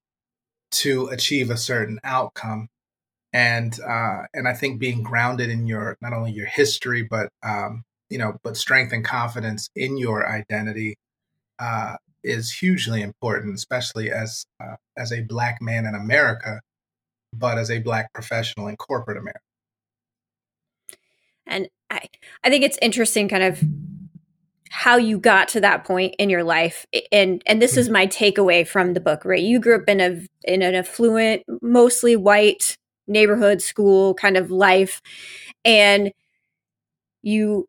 to 0.70 1.06
achieve 1.08 1.50
a 1.50 1.56
certain 1.56 1.98
outcome 2.04 2.68
and 3.32 3.78
uh, 3.80 4.22
and 4.32 4.48
I 4.48 4.54
think 4.54 4.80
being 4.80 5.02
grounded 5.02 5.50
in 5.50 5.66
your 5.66 5.96
not 6.00 6.12
only 6.12 6.32
your 6.32 6.46
history 6.46 7.02
but 7.02 7.30
um, 7.42 7.84
you 8.10 8.18
know 8.18 8.36
but 8.42 8.56
strength 8.56 8.92
and 8.92 9.04
confidence 9.04 9.68
in 9.76 9.98
your 9.98 10.28
identity 10.28 10.96
uh, 11.58 11.96
is 12.22 12.50
hugely 12.50 13.02
important, 13.02 13.54
especially 13.54 14.10
as 14.10 14.46
uh, 14.60 14.76
as 14.96 15.12
a 15.12 15.22
black 15.22 15.60
man 15.60 15.86
in 15.86 15.94
America, 15.94 16.60
but 17.32 17.58
as 17.58 17.70
a 17.70 17.78
black 17.80 18.12
professional 18.12 18.68
in 18.68 18.76
corporate 18.76 19.16
America. 19.16 19.40
And 21.46 21.68
I, 21.90 22.08
I 22.44 22.50
think 22.50 22.64
it's 22.64 22.78
interesting 22.82 23.28
kind 23.28 23.42
of 23.42 23.62
how 24.70 24.96
you 24.96 25.18
got 25.18 25.48
to 25.48 25.60
that 25.60 25.84
point 25.84 26.14
in 26.18 26.30
your 26.30 26.44
life. 26.44 26.86
And 27.12 27.42
and 27.46 27.60
this 27.62 27.76
is 27.76 27.88
my 27.88 28.06
takeaway 28.06 28.66
from 28.66 28.94
the 28.94 29.00
book, 29.00 29.24
right? 29.24 29.42
You 29.42 29.60
grew 29.60 29.76
up 29.76 29.88
in 29.88 30.00
a 30.00 30.20
in 30.44 30.62
an 30.62 30.74
affluent, 30.74 31.42
mostly 31.62 32.16
white 32.16 32.76
neighborhood 33.06 33.62
school 33.62 34.14
kind 34.14 34.36
of 34.36 34.50
life. 34.50 35.00
And 35.64 36.12
you 37.22 37.66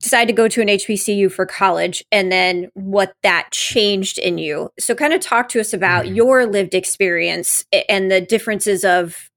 decided 0.00 0.28
to 0.28 0.32
go 0.36 0.48
to 0.48 0.62
an 0.62 0.68
HBCU 0.68 1.30
for 1.30 1.44
college 1.46 2.02
and 2.10 2.32
then 2.32 2.68
what 2.74 3.12
that 3.22 3.48
changed 3.50 4.18
in 4.18 4.38
you. 4.38 4.70
So 4.78 4.94
kind 4.94 5.12
of 5.12 5.20
talk 5.20 5.48
to 5.50 5.60
us 5.60 5.72
about 5.72 6.06
Mhm. 6.06 6.16
your 6.16 6.46
lived 6.46 6.74
experience 6.74 7.64
and 7.88 8.10
the 8.10 8.20
differences 8.20 8.84
of 8.84 9.30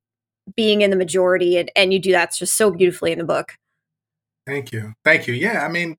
being 0.55 0.81
in 0.81 0.89
the 0.89 0.95
majority 0.95 1.57
and, 1.57 1.71
and 1.75 1.93
you 1.93 1.99
do 1.99 2.11
that 2.11 2.33
just 2.33 2.55
so 2.55 2.71
beautifully 2.71 3.11
in 3.11 3.17
the 3.17 3.25
book. 3.25 3.55
Thank 4.45 4.71
you, 4.73 4.93
thank 5.05 5.27
you. 5.27 5.33
Yeah, 5.33 5.65
I 5.65 5.69
mean, 5.69 5.95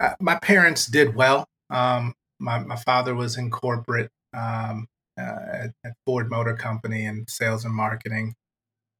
uh, 0.00 0.14
my 0.18 0.36
parents 0.36 0.86
did 0.86 1.14
well. 1.14 1.46
Um, 1.68 2.14
my 2.38 2.58
my 2.58 2.76
father 2.76 3.14
was 3.14 3.36
in 3.36 3.50
corporate 3.50 4.10
um, 4.34 4.86
uh, 5.18 5.68
at, 5.84 5.94
Ford 6.06 6.30
Motor 6.30 6.54
Company 6.54 7.04
in 7.04 7.26
sales 7.28 7.64
and 7.64 7.74
marketing, 7.74 8.34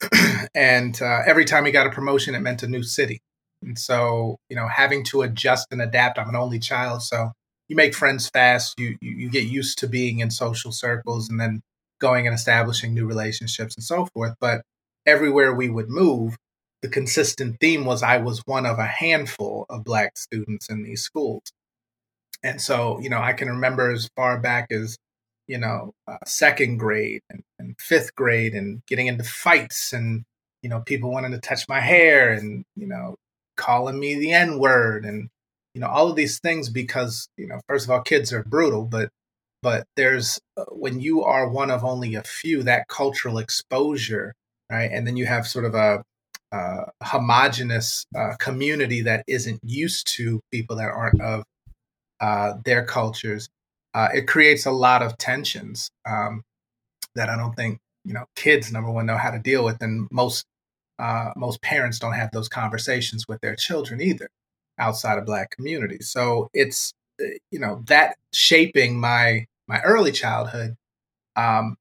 and 0.55 1.01
uh, 1.01 1.23
every 1.27 1.45
time 1.45 1.65
he 1.65 1.73
got 1.73 1.87
a 1.87 1.91
promotion, 1.91 2.35
it 2.35 2.41
meant 2.41 2.63
a 2.63 2.69
new 2.69 2.83
city. 2.83 3.21
And 3.63 3.79
so, 3.79 4.39
you 4.49 4.57
know, 4.57 4.69
having 4.69 5.05
to 5.05 5.23
adjust 5.23 5.69
and 5.71 5.83
adapt. 5.83 6.19
I'm 6.19 6.29
an 6.29 6.37
only 6.37 6.59
child, 6.59 7.03
so 7.03 7.33
you 7.69 7.77
make 7.77 7.95
friends 7.95 8.29
fast. 8.29 8.79
You 8.79 8.97
you, 9.01 9.13
you 9.13 9.31
get 9.31 9.45
used 9.45 9.79
to 9.79 9.89
being 9.89 10.21
in 10.21 10.31
social 10.31 10.73
circles, 10.73 11.29
and 11.31 11.41
then 11.41 11.63
going 11.99 12.27
and 12.27 12.35
establishing 12.35 12.95
new 12.95 13.07
relationships 13.07 13.75
and 13.77 13.85
so 13.85 14.07
forth. 14.15 14.35
But 14.41 14.63
everywhere 15.07 15.55
we 15.55 15.71
would 15.71 15.89
move, 15.89 16.37
the 16.83 16.89
consistent 16.89 17.59
theme 17.61 17.85
was 17.85 18.03
I 18.03 18.19
was 18.19 18.41
one 18.47 18.67
of 18.67 18.79
a 18.79 18.87
handful 18.87 19.67
of 19.69 19.85
black 19.85 20.17
students 20.17 20.69
in 20.71 20.83
these 20.83 21.03
schools. 21.03 21.43
And 22.43 22.61
so, 22.61 22.99
you 23.01 23.11
know, 23.11 23.21
I 23.21 23.35
can 23.35 23.49
remember 23.49 23.91
as 23.91 24.09
far 24.17 24.39
back 24.39 24.69
as, 24.71 24.97
you 25.47 25.59
know, 25.59 25.93
uh, 26.09 26.17
second 26.25 26.79
grade 26.79 27.21
and, 27.29 27.43
and 27.59 27.77
fifth 27.79 28.15
grade 28.15 28.55
and 28.55 28.81
getting 28.87 29.09
into 29.09 29.25
fights 29.25 29.93
and, 29.93 30.25
you 30.63 30.71
know, 30.71 30.81
people 30.81 31.11
wanting 31.11 31.33
to 31.33 31.39
touch 31.39 31.69
my 31.69 31.81
hair 31.81 32.33
and, 32.33 32.65
you 32.77 32.87
know, 32.87 33.17
calling 33.57 33.99
me 33.99 34.15
the 34.15 34.33
N 34.33 34.59
word 34.59 35.05
and, 35.05 35.29
you 35.75 35.81
know, 35.83 35.89
all 35.89 36.09
of 36.09 36.17
these 36.17 36.41
things 36.41 36.71
because, 36.71 37.29
you 37.37 37.47
know, 37.47 37.61
first 37.69 37.85
of 37.85 37.91
all, 37.91 38.01
kids 38.01 38.33
are 38.33 38.43
brutal, 38.43 38.87
but, 38.87 39.11
but 39.63 39.85
there's, 39.97 40.41
uh, 40.57 40.65
when 40.71 40.99
you 40.99 41.23
are 41.23 41.49
one 41.49 41.71
of 41.71 41.85
only 41.85 42.15
a 42.15 42.23
few, 42.23 42.63
that 42.63 42.89
cultural 42.89 43.37
exposure, 43.37 44.33
right? 44.71 44.91
And 44.91 45.07
then 45.07 45.19
you 45.19 45.27
have 45.27 45.47
sort 45.47 45.67
of 45.67 45.75
a, 45.75 46.03
uh, 46.53 46.85
homogenous 47.03 48.07
uh, 48.17 48.35
community 48.39 49.03
that 49.03 49.25
isn't 49.27 49.61
used 49.63 50.07
to 50.09 50.41
people 50.51 50.77
that 50.77 50.91
aren't 50.91 51.21
of 51.21 51.45
uh, 52.21 52.55
their 52.65 52.85
cultures, 52.85 53.49
uh, 53.95 54.09
it 54.15 54.27
creates 54.27 54.67
a 54.67 54.71
lot 54.71 55.03
of 55.03 55.17
tensions 55.19 55.91
um, 56.07 56.43
that 57.15 57.29
I 57.29 57.37
don't 57.37 57.55
think 57.55 57.79
you 58.05 58.15
know 58.15 58.25
kids 58.37 58.73
number 58.73 58.91
one 58.91 59.07
know 59.07 59.17
how 59.17 59.31
to 59.31 59.39
deal 59.39 59.65
with, 59.65 59.83
and 59.83 60.09
most 60.11 60.45
uh, 60.99 61.33
most 61.37 61.63
parents 61.63 61.99
don't 61.99 62.13
have 62.13 62.31
those 62.33 62.49
conversations 62.49 63.27
with 63.29 63.41
their 63.41 63.57
children 63.57 64.01
either 64.01 64.29
outside 64.79 65.19
of 65.19 65.27
Black 65.27 65.51
communities. 65.51 66.09
So 66.11 66.49
it's 66.53 66.93
uh, 67.21 67.27
you 67.51 67.59
know 67.59 67.83
that 67.87 68.17
shaping 68.33 68.99
my 68.99 69.47
my 69.67 69.81
early 69.83 70.13
childhood. 70.13 70.77
Um, 71.37 71.77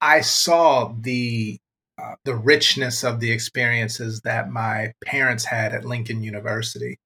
I 0.00 0.20
saw 0.20 0.92
the 0.98 1.58
uh, 2.02 2.14
the 2.24 2.34
richness 2.34 3.04
of 3.04 3.20
the 3.20 3.32
experiences 3.32 4.20
that 4.22 4.50
my 4.50 4.92
parents 5.04 5.44
had 5.44 5.72
at 5.72 5.84
Lincoln 5.84 6.22
University. 6.22 6.98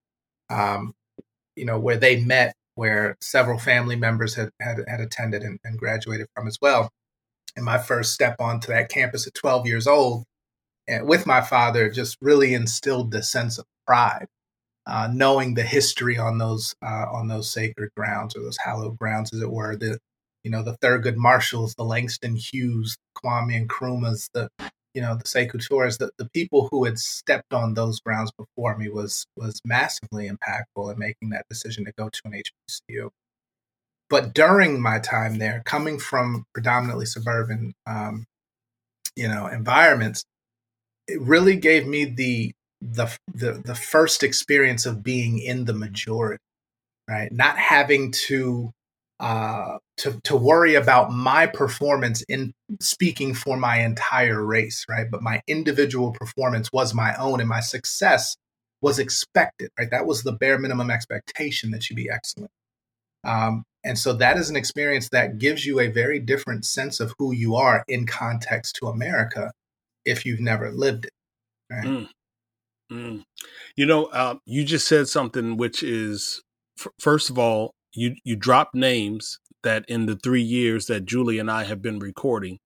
Um, 0.49 0.95
you 1.57 1.65
know, 1.65 1.79
where 1.79 1.97
they 1.97 2.25
met, 2.25 2.55
where 2.75 3.17
several 3.21 3.59
family 3.59 3.97
members 3.97 4.35
had 4.35 4.51
had, 4.61 4.79
had 4.89 5.01
attended 5.01 5.43
and, 5.43 5.59
and 5.65 5.79
graduated 5.79 6.27
from 6.35 6.49
as 6.49 6.59
well. 6.61 6.91
And 7.57 7.65
my 7.65 7.79
first 7.79 8.15
step 8.15 8.37
onto 8.41 8.69
that 8.69 8.89
campus 8.89 9.27
at 9.27 9.35
12 9.35 9.67
years 9.67 9.87
old, 9.87 10.25
and 10.89 11.07
with 11.07 11.27
my 11.27 11.41
father, 11.41 11.91
just 11.91 12.17
really 12.21 12.55
instilled 12.55 13.11
the 13.11 13.23
sense 13.23 13.59
of 13.59 13.67
pride, 13.87 14.27
uh, 14.87 15.09
knowing 15.13 15.55
the 15.55 15.63
history 15.63 16.19
on 16.19 16.39
those 16.39 16.75
uh, 16.85 17.07
on 17.13 17.29
those 17.29 17.51
sacred 17.51 17.91
grounds 17.97 18.35
or 18.35 18.41
those 18.41 18.59
hallowed 18.59 18.99
grounds, 18.99 19.33
as 19.33 19.41
it 19.41 19.51
were. 19.51 19.77
The 19.77 19.99
you 20.43 20.51
know 20.51 20.63
the 20.63 20.77
Thurgood 20.79 21.17
Marshalls, 21.17 21.75
the 21.77 21.85
Langston 21.85 22.37
Hughes, 22.37 22.97
Kwame 23.17 23.67
Nkrumahs, 23.67 24.31
the 24.33 24.49
you 24.95 25.01
know 25.01 25.17
the 25.17 25.25
Sekou 25.25 25.65
Toure's, 25.65 25.99
the, 25.99 26.11
the 26.19 26.29
people 26.31 26.69
who 26.71 26.85
had 26.85 26.99
stepped 26.99 27.53
on 27.53 27.75
those 27.75 28.01
grounds 28.01 28.33
before 28.37 28.77
me 28.77 28.89
was 28.89 29.27
was 29.37 29.61
massively 29.65 30.29
impactful 30.29 30.93
in 30.93 30.99
making 30.99 31.31
that 31.31 31.47
decision 31.49 31.85
to 31.85 31.93
go 31.97 32.09
to 32.09 32.21
an 32.25 32.33
HBCU. 32.33 33.11
But 34.09 34.35
during 34.35 34.81
my 34.81 34.99
time 34.99 35.39
there, 35.39 35.63
coming 35.65 35.99
from 35.99 36.45
predominantly 36.53 37.07
suburban, 37.07 37.75
um, 37.87 38.27
you 39.15 39.29
know, 39.29 39.47
environments, 39.47 40.25
it 41.07 41.21
really 41.21 41.57
gave 41.57 41.87
me 41.87 42.05
the 42.07 42.53
the 42.81 43.17
the 43.33 43.53
the 43.65 43.75
first 43.75 44.23
experience 44.23 44.87
of 44.87 45.05
being 45.05 45.39
in 45.39 45.67
the 45.67 45.75
majority, 45.75 46.43
right? 47.09 47.31
Not 47.31 47.57
having 47.59 48.11
to 48.27 48.73
uh, 49.21 49.77
to 49.99 50.19
to 50.25 50.35
worry 50.35 50.75
about 50.75 51.13
my 51.13 51.47
performance 51.47 52.23
in 52.23 52.55
speaking 52.81 53.35
for 53.35 53.57
my 53.57 53.81
entire 53.83 54.45
race, 54.45 54.87
right? 54.89 55.07
But 55.11 55.23
my 55.23 55.43
individual 55.47 56.13
performance 56.13 56.71
was 56.73 56.95
my 56.95 57.15
own, 57.17 57.39
and 57.39 57.49
my 57.49 57.61
success 57.61 58.37
was 58.81 58.99
expected, 58.99 59.71
right? 59.79 59.91
That 59.91 60.07
was 60.07 60.23
the 60.23 60.33
bare 60.33 60.59
minimum 60.59 60.91
expectation 60.91 61.71
that 61.73 61.91
you 61.91 61.97
be 61.97 62.09
excellent. 62.11 62.51
Um, 63.23 63.65
and 63.85 63.99
so 63.99 64.15
that 64.15 64.39
is 64.39 64.49
an 64.49 64.57
experience 64.57 65.11
that 65.11 65.37
gives 65.37 65.67
you 65.67 65.81
a 65.81 65.89
very 65.89 66.19
different 66.19 66.65
sense 66.65 66.99
of 66.99 67.15
who 67.19 67.33
you 67.35 67.57
are 67.57 67.85
in 67.89 68.07
context 68.07 68.77
to 68.77 68.87
America 68.89 69.53
if 70.07 70.25
you've 70.25 70.41
never 70.41 70.71
lived 70.71 71.05
it. 71.05 71.13
Right? 71.71 71.85
Mm. 71.85 72.09
Mm. 72.91 73.23
You 73.77 73.87
know, 73.87 74.07
uh, 74.07 74.37
you 74.47 74.65
just 74.65 74.89
said 74.89 75.09
something 75.09 75.59
which 75.59 75.83
is, 75.83 76.43
f- 76.79 76.93
first 76.99 77.29
of 77.29 77.39
all, 77.39 77.75
you 77.95 78.15
you 78.25 78.37
dropped 78.37 78.75
names 78.75 79.39
that 79.63 79.85
in 79.89 80.07
the 80.07 80.17
three 80.17 80.43
years 80.43 80.87
that 80.87 81.05
Julie 81.05 81.39
and 81.39 81.51
I 81.51 81.65
have 81.65 81.83
been 81.83 81.99
recording 81.99 82.59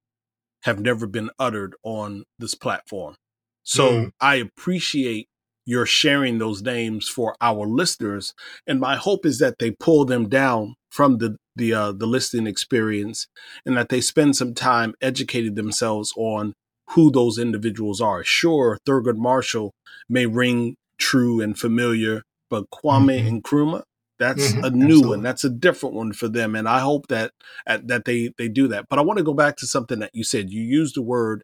have 0.62 0.80
never 0.80 1.06
been 1.06 1.30
uttered 1.38 1.74
on 1.82 2.24
this 2.38 2.54
platform. 2.54 3.16
So 3.62 3.90
Mm. 3.90 4.10
I 4.20 4.36
appreciate 4.36 5.26
your 5.66 5.86
sharing 5.86 6.38
those 6.38 6.62
names 6.62 7.08
for 7.08 7.36
our 7.40 7.66
listeners, 7.66 8.34
and 8.66 8.78
my 8.80 8.96
hope 8.96 9.24
is 9.24 9.38
that 9.38 9.58
they 9.58 9.70
pull 9.72 10.04
them 10.04 10.28
down 10.28 10.74
from 10.90 11.18
the 11.18 11.36
the 11.56 11.72
uh, 11.72 11.92
the 11.92 12.06
listening 12.06 12.46
experience, 12.46 13.26
and 13.64 13.76
that 13.76 13.88
they 13.88 14.00
spend 14.00 14.36
some 14.36 14.54
time 14.54 14.94
educating 15.00 15.54
themselves 15.54 16.12
on 16.16 16.52
who 16.90 17.10
those 17.10 17.38
individuals 17.38 18.00
are. 18.00 18.22
Sure, 18.24 18.78
Thurgood 18.86 19.16
Marshall 19.16 19.72
may 20.08 20.26
ring 20.26 20.76
true 20.98 21.40
and 21.40 21.58
familiar, 21.58 22.22
but 22.50 22.64
Kwame 22.70 23.22
Mhm. 23.24 23.40
Nkrumah, 23.42 23.82
That's 24.18 24.52
mm-hmm, 24.52 24.64
a 24.64 24.70
new 24.70 24.84
absolutely. 24.84 25.08
one. 25.08 25.22
That's 25.22 25.44
a 25.44 25.50
different 25.50 25.94
one 25.94 26.12
for 26.12 26.28
them, 26.28 26.54
and 26.54 26.68
I 26.68 26.80
hope 26.80 27.08
that 27.08 27.32
that 27.66 28.04
they 28.04 28.32
they 28.38 28.48
do 28.48 28.68
that. 28.68 28.86
But 28.88 28.98
I 28.98 29.02
want 29.02 29.18
to 29.18 29.24
go 29.24 29.34
back 29.34 29.56
to 29.56 29.66
something 29.66 29.98
that 29.98 30.10
you 30.14 30.22
said. 30.22 30.50
You 30.50 30.62
used 30.62 30.96
the 30.96 31.02
word 31.02 31.42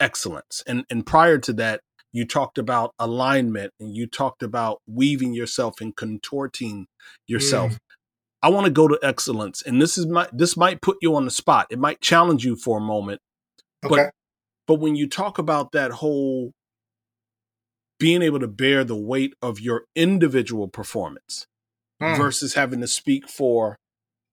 excellence, 0.00 0.64
and 0.66 0.84
and 0.90 1.06
prior 1.06 1.38
to 1.38 1.52
that, 1.54 1.82
you 2.12 2.26
talked 2.26 2.58
about 2.58 2.94
alignment, 2.98 3.72
and 3.78 3.96
you 3.96 4.06
talked 4.08 4.42
about 4.42 4.80
weaving 4.88 5.34
yourself 5.34 5.80
and 5.80 5.94
contorting 5.94 6.86
yourself. 7.28 7.72
Mm. 7.72 7.78
I 8.42 8.48
want 8.48 8.64
to 8.64 8.72
go 8.72 8.88
to 8.88 8.98
excellence, 9.02 9.62
and 9.62 9.80
this 9.80 9.96
is 9.96 10.06
my 10.06 10.28
this 10.32 10.56
might 10.56 10.82
put 10.82 10.96
you 11.00 11.14
on 11.14 11.26
the 11.26 11.30
spot. 11.30 11.68
It 11.70 11.78
might 11.78 12.00
challenge 12.00 12.44
you 12.44 12.56
for 12.56 12.78
a 12.78 12.80
moment, 12.80 13.20
okay. 13.84 13.94
but 13.94 14.10
but 14.66 14.80
when 14.80 14.96
you 14.96 15.08
talk 15.08 15.38
about 15.38 15.72
that 15.72 15.92
whole 15.92 16.52
being 18.00 18.22
able 18.22 18.40
to 18.40 18.48
bear 18.48 18.82
the 18.82 18.96
weight 18.96 19.34
of 19.42 19.60
your 19.60 19.84
individual 19.94 20.66
performance 20.66 21.46
mm. 22.00 22.16
versus 22.16 22.54
having 22.54 22.80
to 22.80 22.88
speak 22.88 23.28
for 23.28 23.76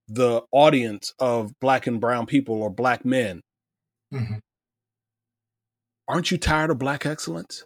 the 0.08 0.44
audience 0.52 1.14
of 1.20 1.52
black 1.60 1.88
and 1.88 2.00
brown 2.00 2.26
people 2.26 2.62
or 2.62 2.70
black 2.70 3.04
men. 3.06 3.42
Mm-hmm. 4.14 4.36
Aren't 6.08 6.32
you 6.32 6.38
tired 6.38 6.70
of 6.70 6.80
black 6.80 7.06
excellence? 7.06 7.66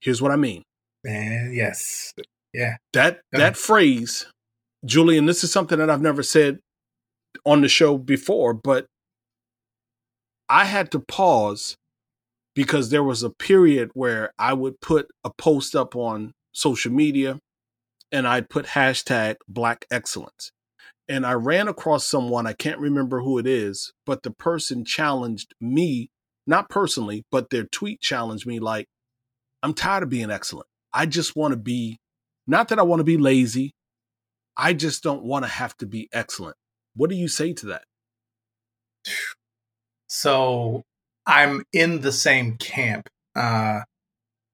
Here's 0.00 0.20
what 0.20 0.30
I 0.30 0.36
mean. 0.36 0.62
Man, 1.02 1.52
yes. 1.54 2.12
Yeah. 2.52 2.76
That 2.92 3.20
that 3.32 3.56
phrase, 3.56 4.26
Julian, 4.84 5.26
this 5.26 5.42
is 5.42 5.50
something 5.50 5.78
that 5.78 5.88
I've 5.88 6.02
never 6.02 6.22
said 6.22 6.58
on 7.46 7.62
the 7.62 7.68
show 7.68 7.96
before, 7.96 8.52
but 8.52 8.86
I 10.48 10.66
had 10.66 10.90
to 10.92 11.00
pause 11.00 11.76
because 12.54 12.90
there 12.90 13.02
was 13.02 13.22
a 13.22 13.30
period 13.30 13.90
where 13.94 14.32
I 14.38 14.52
would 14.52 14.80
put 14.80 15.08
a 15.24 15.30
post 15.36 15.74
up 15.74 15.96
on 15.96 16.32
social 16.52 16.92
media 16.92 17.38
and 18.14 18.28
I'd 18.28 18.48
put 18.48 18.66
hashtag 18.66 19.36
black 19.48 19.86
excellence. 19.90 20.52
And 21.08 21.26
I 21.26 21.32
ran 21.32 21.66
across 21.66 22.06
someone, 22.06 22.46
I 22.46 22.52
can't 22.52 22.78
remember 22.78 23.20
who 23.20 23.38
it 23.38 23.46
is, 23.46 23.92
but 24.06 24.22
the 24.22 24.30
person 24.30 24.84
challenged 24.84 25.52
me, 25.60 26.10
not 26.46 26.70
personally, 26.70 27.24
but 27.32 27.50
their 27.50 27.64
tweet 27.64 28.00
challenged 28.00 28.46
me 28.46 28.60
like, 28.60 28.86
I'm 29.64 29.74
tired 29.74 30.04
of 30.04 30.10
being 30.10 30.30
excellent. 30.30 30.68
I 30.92 31.06
just 31.06 31.34
want 31.34 31.52
to 31.52 31.58
be, 31.58 31.98
not 32.46 32.68
that 32.68 32.78
I 32.78 32.82
want 32.82 33.00
to 33.00 33.04
be 33.04 33.18
lazy. 33.18 33.72
I 34.56 34.74
just 34.74 35.02
don't 35.02 35.24
want 35.24 35.44
to 35.44 35.50
have 35.50 35.76
to 35.78 35.86
be 35.86 36.08
excellent. 36.12 36.56
What 36.94 37.10
do 37.10 37.16
you 37.16 37.26
say 37.26 37.52
to 37.54 37.66
that? 37.66 37.82
So 40.06 40.84
I'm 41.26 41.64
in 41.72 42.02
the 42.02 42.12
same 42.12 42.58
camp. 42.58 43.08
Uh, 43.34 43.80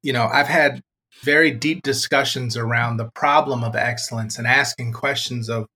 you 0.02 0.14
know, 0.14 0.24
I've 0.24 0.48
had 0.48 0.80
very 1.22 1.50
deep 1.50 1.82
discussions 1.82 2.56
around 2.56 2.96
the 2.96 3.10
problem 3.14 3.62
of 3.62 3.76
excellence 3.76 4.38
and 4.38 4.46
asking 4.46 4.92
questions 4.92 5.48
of 5.48 5.66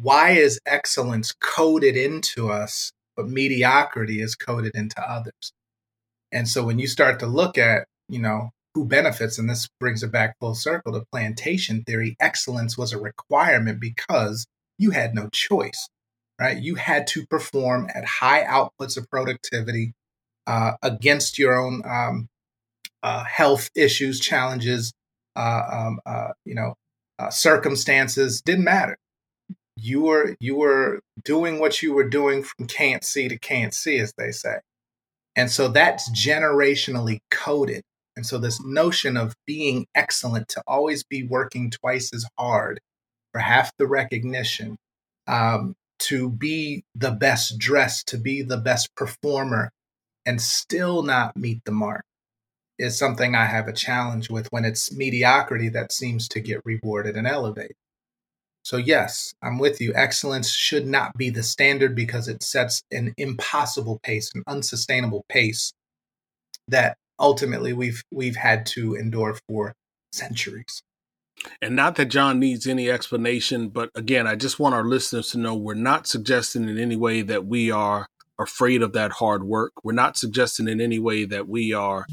why 0.00 0.30
is 0.30 0.60
excellence 0.66 1.32
coded 1.40 1.96
into 1.96 2.50
us, 2.50 2.92
but 3.16 3.28
mediocrity 3.28 4.20
is 4.20 4.34
coded 4.34 4.72
into 4.74 5.00
others. 5.00 5.52
And 6.30 6.46
so 6.48 6.64
when 6.64 6.78
you 6.78 6.86
start 6.86 7.18
to 7.20 7.26
look 7.26 7.58
at, 7.58 7.86
you 8.08 8.20
know, 8.20 8.50
who 8.74 8.84
benefits, 8.84 9.38
and 9.38 9.48
this 9.48 9.68
brings 9.80 10.02
it 10.02 10.12
back 10.12 10.36
full 10.38 10.54
circle 10.54 10.92
to 10.92 11.04
plantation 11.10 11.82
theory, 11.84 12.14
excellence 12.20 12.78
was 12.78 12.92
a 12.92 13.00
requirement 13.00 13.80
because 13.80 14.46
you 14.78 14.90
had 14.90 15.14
no 15.14 15.28
choice, 15.32 15.88
right? 16.40 16.58
You 16.58 16.76
had 16.76 17.06
to 17.08 17.26
perform 17.26 17.88
at 17.94 18.04
high 18.04 18.44
outputs 18.44 18.96
of 18.96 19.10
productivity 19.10 19.94
uh, 20.46 20.72
against 20.82 21.38
your 21.38 21.58
own 21.58 21.82
um, 21.84 22.28
uh, 23.02 23.24
health 23.24 23.70
issues, 23.74 24.20
challenges, 24.20 24.92
uh, 25.36 25.62
um, 25.70 26.00
uh, 26.06 26.32
you 26.44 26.54
know, 26.54 26.74
uh, 27.18 27.30
circumstances 27.30 28.40
didn't 28.42 28.64
matter. 28.64 28.96
You 29.76 30.02
were 30.02 30.36
you 30.40 30.56
were 30.56 31.00
doing 31.24 31.60
what 31.60 31.82
you 31.82 31.94
were 31.94 32.08
doing 32.08 32.42
from 32.42 32.66
can't 32.66 33.04
see 33.04 33.28
to 33.28 33.38
can't 33.38 33.72
see, 33.72 33.98
as 33.98 34.12
they 34.18 34.32
say, 34.32 34.58
and 35.36 35.50
so 35.50 35.68
that's 35.68 36.10
generationally 36.10 37.20
coded. 37.30 37.82
And 38.16 38.26
so 38.26 38.38
this 38.38 38.60
notion 38.64 39.16
of 39.16 39.34
being 39.46 39.86
excellent, 39.94 40.48
to 40.48 40.62
always 40.66 41.04
be 41.04 41.22
working 41.22 41.70
twice 41.70 42.12
as 42.12 42.26
hard 42.36 42.80
for 43.32 43.38
half 43.38 43.70
the 43.78 43.86
recognition, 43.86 44.76
um, 45.28 45.76
to 46.00 46.28
be 46.28 46.82
the 46.96 47.12
best 47.12 47.58
dressed, 47.58 48.08
to 48.08 48.18
be 48.18 48.42
the 48.42 48.56
best 48.56 48.92
performer, 48.96 49.70
and 50.26 50.42
still 50.42 51.04
not 51.04 51.36
meet 51.36 51.60
the 51.64 51.70
mark 51.72 52.04
is 52.78 52.98
something 52.98 53.34
I 53.34 53.46
have 53.46 53.68
a 53.68 53.72
challenge 53.72 54.30
with 54.30 54.46
when 54.50 54.64
it's 54.64 54.92
mediocrity 54.92 55.68
that 55.70 55.92
seems 55.92 56.28
to 56.28 56.40
get 56.40 56.64
rewarded 56.64 57.16
and 57.16 57.26
elevated. 57.26 57.76
So, 58.62 58.76
yes, 58.76 59.34
I'm 59.42 59.58
with 59.58 59.80
you. 59.80 59.92
Excellence 59.94 60.50
should 60.50 60.86
not 60.86 61.16
be 61.16 61.30
the 61.30 61.42
standard 61.42 61.94
because 61.94 62.28
it 62.28 62.42
sets 62.42 62.82
an 62.92 63.14
impossible 63.16 63.98
pace, 64.02 64.30
an 64.34 64.42
unsustainable 64.46 65.24
pace 65.28 65.72
that 66.68 66.96
ultimately 67.18 67.72
we've 67.72 68.02
we've 68.12 68.36
had 68.36 68.66
to 68.66 68.94
endure 68.94 69.38
for 69.48 69.74
centuries. 70.12 70.82
And 71.62 71.76
not 71.76 71.96
that 71.96 72.06
John 72.06 72.38
needs 72.40 72.66
any 72.66 72.90
explanation, 72.90 73.68
but 73.68 73.90
again, 73.94 74.26
I 74.26 74.34
just 74.34 74.58
want 74.58 74.74
our 74.74 74.84
listeners 74.84 75.30
to 75.30 75.38
know 75.38 75.54
we're 75.54 75.74
not 75.74 76.06
suggesting 76.06 76.68
in 76.68 76.78
any 76.78 76.96
way 76.96 77.22
that 77.22 77.46
we 77.46 77.70
are 77.70 78.06
afraid 78.38 78.82
of 78.82 78.92
that 78.92 79.12
hard 79.12 79.44
work. 79.44 79.72
We're 79.82 79.92
not 79.92 80.16
suggesting 80.16 80.68
in 80.68 80.80
any 80.80 80.98
way 80.98 81.24
that 81.24 81.48
we 81.48 81.72
are 81.72 82.06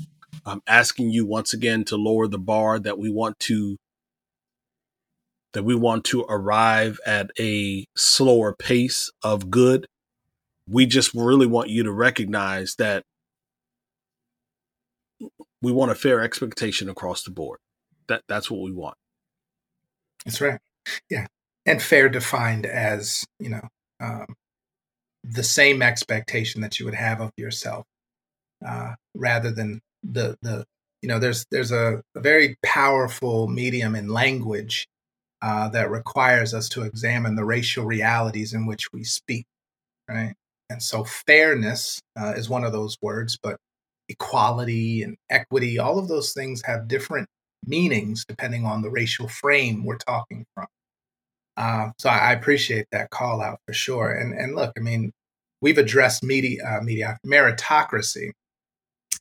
um, 0.46 0.62
asking 0.68 1.10
you 1.10 1.26
once 1.26 1.54
again 1.54 1.84
to 1.86 1.96
lower 1.96 2.28
the 2.28 2.40
bar. 2.40 2.80
That 2.80 2.98
we 2.98 3.10
want 3.10 3.40
to 3.42 3.78
that 5.54 5.64
we 5.64 5.74
want 5.74 6.04
to 6.04 6.26
arrive 6.28 7.00
at 7.06 7.32
a 7.40 7.86
slower 7.96 8.54
pace 8.54 9.10
of 9.24 9.50
good. 9.50 9.88
We 10.68 10.86
just 10.86 11.14
really 11.14 11.48
want 11.48 11.70
you 11.70 11.84
to 11.84 11.92
recognize 11.92 12.76
that 12.76 13.04
we 15.62 15.72
want 15.72 15.92
a 15.92 15.96
fair 15.96 16.22
expectation 16.22 16.90
across 16.90 17.24
the 17.24 17.32
board. 17.32 17.60
That 18.08 18.24
that's 18.28 18.52
what 18.52 18.62
we 18.62 18.72
want. 18.72 18.98
That's 20.26 20.42
right. 20.42 20.60
Yeah, 21.10 21.28
and 21.66 21.82
fair 21.82 22.10
defined 22.10 22.66
as 22.66 23.26
you 23.40 23.50
know 23.50 23.68
um, 24.00 24.36
the 25.24 25.44
same 25.44 25.82
expectation 25.82 26.62
that 26.62 26.80
you 26.80 26.86
would 26.86 26.96
have 26.96 27.22
of 27.22 27.32
yourself, 27.38 27.86
uh, 28.66 28.96
rather 29.16 29.52
than 29.52 29.82
the 30.12 30.38
the 30.42 30.66
you 31.02 31.10
know 31.10 31.20
there's 31.20 31.46
there's 31.52 31.72
a, 31.72 32.02
very 32.16 32.58
powerful 32.64 33.48
medium 33.48 33.96
in 33.96 34.08
language 34.10 34.88
uh, 35.42 35.70
that 35.70 35.92
requires 35.92 36.54
us 36.54 36.70
to 36.70 36.84
examine 36.84 37.36
the 37.36 37.46
racial 37.46 37.86
realities 37.86 38.54
in 38.54 38.66
which 38.66 38.92
we 38.92 39.04
speak, 39.04 39.46
right? 40.10 40.34
And 40.70 40.82
so 40.82 41.04
fairness 41.04 42.02
uh, 42.20 42.34
is 42.36 42.50
one 42.50 42.64
of 42.64 42.72
those 42.72 42.98
words, 43.02 43.38
but 43.42 43.58
equality 44.10 45.04
and 45.04 45.16
equity, 45.30 45.78
all 45.78 46.00
of 46.00 46.08
those 46.08 46.34
things 46.34 46.64
have 46.66 46.88
different 46.88 47.28
meanings 47.68 48.26
depending 48.28 48.66
on 48.66 48.82
the 48.82 48.90
racial 48.90 49.28
frame 49.28 49.86
we're 49.86 49.98
talking 49.98 50.46
from. 50.56 50.68
Uh, 51.58 51.90
so 52.00 52.10
I, 52.10 52.18
I, 52.18 52.34
appreciate 52.34 52.86
that 52.92 53.12
call 53.12 53.42
out 53.42 53.60
for 53.66 53.74
sure. 53.74 54.12
And 54.12 54.34
and 54.34 54.56
look, 54.56 54.74
I 54.78 54.82
mean, 54.82 55.12
we've 55.62 55.78
addressed 55.78 56.24
media, 56.24 56.64
uh, 56.66 56.82
media 56.82 57.18
meritocracy 57.26 58.32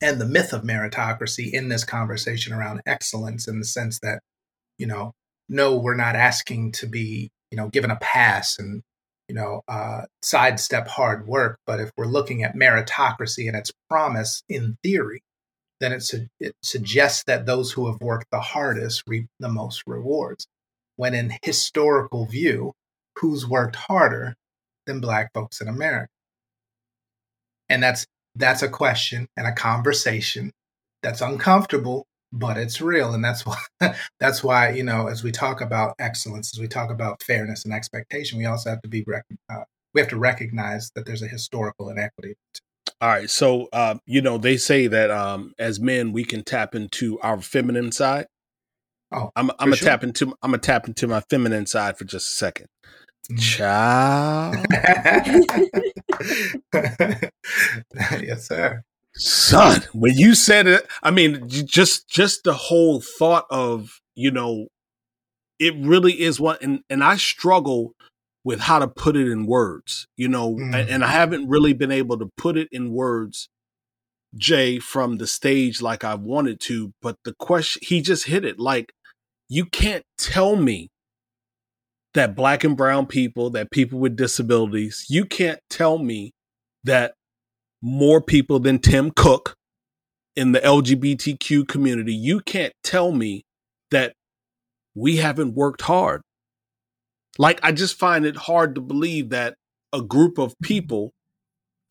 and 0.04 0.20
the 0.20 0.26
myth 0.26 0.52
of 0.52 0.64
meritocracy 0.64 1.50
in 1.50 1.70
this 1.70 1.82
conversation 1.82 2.52
around 2.52 2.82
excellence 2.84 3.48
in 3.48 3.58
the 3.58 3.64
sense 3.64 4.00
that, 4.00 4.20
you 4.76 4.86
know, 4.86 5.12
no, 5.48 5.76
we're 5.76 5.96
not 5.96 6.14
asking 6.14 6.72
to 6.72 6.86
be, 6.86 7.30
you 7.50 7.56
know, 7.56 7.70
given 7.70 7.90
a 7.90 7.96
pass 7.96 8.58
and, 8.58 8.82
you 9.30 9.34
know, 9.34 9.62
uh, 9.66 10.02
sidestep 10.22 10.88
hard 10.88 11.26
work. 11.26 11.58
But 11.66 11.80
if 11.80 11.90
we're 11.96 12.04
looking 12.04 12.42
at 12.42 12.54
meritocracy 12.54 13.48
and 13.48 13.56
its 13.56 13.72
promise 13.88 14.42
in 14.46 14.76
theory, 14.82 15.22
then 15.80 15.92
it, 15.92 16.02
su- 16.02 16.28
it 16.38 16.54
suggests 16.62 17.24
that 17.24 17.46
those 17.46 17.72
who 17.72 17.86
have 17.86 17.98
worked 18.02 18.26
the 18.30 18.40
hardest 18.40 19.04
reap 19.06 19.28
the 19.40 19.48
most 19.48 19.84
rewards 19.86 20.46
when 20.96 21.14
in 21.14 21.32
historical 21.42 22.26
view, 22.26 22.74
who's 23.16 23.48
worked 23.48 23.76
harder 23.76 24.34
than 24.86 25.00
Black 25.00 25.30
folks 25.32 25.62
in 25.62 25.68
America? 25.68 26.10
And 27.70 27.82
that's 27.82 28.04
that's 28.35 28.62
a 28.62 28.68
question 28.68 29.29
and 29.37 29.47
a 29.47 29.53
conversation 29.53 30.53
that's 31.03 31.20
uncomfortable, 31.20 32.07
but 32.33 32.57
it's 32.57 32.81
real. 32.81 33.14
And 33.14 33.25
that's 33.25 33.47
why 33.47 33.59
that's 34.20 34.42
why, 34.42 34.70
you 34.70 34.83
know, 34.83 35.07
as 35.07 35.23
we 35.23 35.33
talk 35.33 35.61
about 35.61 35.94
excellence, 35.99 36.53
as 36.55 36.61
we 36.61 36.68
talk 36.68 36.90
about 36.90 37.23
fairness 37.23 37.64
and 37.64 37.75
expectation, 37.75 38.38
we 38.38 38.47
also 38.47 38.70
have 38.70 38.83
to 38.83 38.88
be 38.88 39.05
uh, 39.51 39.64
we 39.94 40.01
have 40.01 40.11
to 40.11 40.18
recognize 40.18 40.90
that 40.94 41.07
there's 41.07 41.23
a 41.23 41.29
historical 41.29 41.88
inequity. 41.88 42.35
All 43.01 43.09
right. 43.09 43.31
So, 43.31 43.68
uh, 43.73 43.97
you 44.07 44.20
know, 44.20 44.38
they 44.38 44.57
say 44.57 44.87
that 44.87 45.11
um, 45.11 45.53
as 45.59 45.81
men, 45.81 46.12
we 46.12 46.25
can 46.25 46.42
tap 46.42 46.75
into 46.75 47.18
our 47.20 47.40
feminine 47.40 47.92
side. 47.92 48.27
Oh, 49.12 49.31
I'm, 49.37 49.51
I'm 49.53 49.66
gonna 49.66 49.77
sure. 49.77 49.88
tap 49.88 50.03
into 50.03 50.35
I'm 50.42 50.51
gonna 50.51 50.59
tap 50.59 50.88
into 50.88 51.07
my 51.07 51.20
feminine 51.20 51.66
side 51.66 51.97
for 51.97 52.05
just 52.05 52.33
a 52.33 52.35
second. 52.35 52.66
Child. 53.38 54.56
yes, 58.22 58.48
sir. 58.48 58.82
Son, 59.16 59.82
when 59.92 60.16
you 60.16 60.34
said 60.34 60.66
it, 60.66 60.87
I 61.02 61.10
mean, 61.10 61.48
just 61.48 62.08
just 62.08 62.44
the 62.44 62.54
whole 62.54 63.00
thought 63.00 63.46
of 63.50 64.00
you 64.14 64.30
know 64.30 64.66
it 65.58 65.74
really 65.78 66.20
is 66.20 66.40
what, 66.40 66.62
and, 66.62 66.80
and 66.90 67.02
I 67.02 67.16
struggle 67.16 67.94
with 68.44 68.60
how 68.60 68.78
to 68.78 68.88
put 68.88 69.16
it 69.16 69.28
in 69.28 69.46
words, 69.46 70.06
you 70.16 70.28
know, 70.28 70.54
Mm. 70.56 70.74
and, 70.74 70.88
and 70.90 71.04
I 71.04 71.08
haven't 71.08 71.48
really 71.48 71.72
been 71.72 71.90
able 71.92 72.18
to 72.18 72.28
put 72.37 72.56
it 72.58 72.68
in 72.70 72.90
words, 72.92 73.48
Jay, 74.37 74.78
from 74.78 75.16
the 75.16 75.26
stage 75.26 75.80
like 75.80 76.04
I 76.04 76.14
wanted 76.16 76.60
to. 76.62 76.92
But 77.00 77.16
the 77.24 77.34
question, 77.38 77.80
he 77.87 78.02
just 78.02 78.26
hit 78.26 78.44
it. 78.44 78.58
Like, 78.58 78.92
you 79.48 79.64
can't 79.64 80.04
tell 80.18 80.56
me 80.56 80.90
that 82.14 82.37
black 82.37 82.64
and 82.64 82.77
brown 82.77 83.07
people, 83.07 83.50
that 83.50 83.70
people 83.70 83.98
with 83.98 84.16
disabilities, 84.16 85.07
you 85.09 85.24
can't 85.24 85.61
tell 85.68 85.98
me 85.98 86.33
that 86.85 87.14
more 87.83 88.20
people 88.20 88.61
than 88.61 88.79
Tim 88.79 89.11
Cook 89.11 89.55
in 90.37 90.53
the 90.53 90.61
LGBTQ 90.61 91.68
community, 91.68 92.14
you 92.14 92.40
can't 92.40 92.72
tell 92.83 93.12
me 93.12 93.44
that 93.90 94.14
we 94.94 95.16
haven't 95.16 95.55
worked 95.55 95.83
hard. 95.83 96.22
Like, 97.37 97.59
I 97.62 97.72
just 97.72 97.98
find 97.98 98.24
it 98.24 98.37
hard 98.37 98.77
to 98.77 98.81
believe 98.81 99.31
that 99.31 99.57
a 99.92 100.00
group 100.00 100.38
of 100.38 100.55
people 100.62 101.12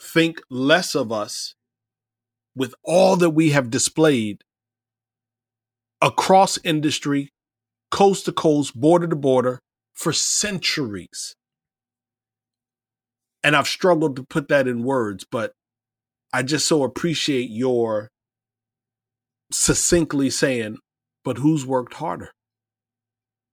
think 0.02 0.42
less 0.50 0.96
of 0.96 1.12
us 1.12 1.54
with 2.56 2.74
all 2.84 3.16
that 3.18 3.32
we 3.32 3.50
have 3.50 3.70
displayed 3.70 4.42
across 6.02 6.58
industry, 6.64 7.30
coast 7.92 8.26
to 8.26 8.32
coast, 8.32 8.80
border 8.80 9.08
to 9.08 9.16
border 9.16 9.60
for 9.94 10.14
centuries. 10.14 11.36
And 13.44 13.56
I've 13.56 13.68
struggled 13.68 14.16
to 14.16 14.24
put 14.24 14.48
that 14.48 14.68
in 14.68 14.84
words, 14.84 15.26
but 15.30 15.54
I 16.32 16.44
just 16.44 16.68
so 16.68 16.84
appreciate 16.84 17.50
your 17.50 18.10
succinctly 19.52 20.30
saying, 20.30 20.78
but 21.24 21.38
who's 21.38 21.66
worked 21.66 21.96
harder? 21.96 22.32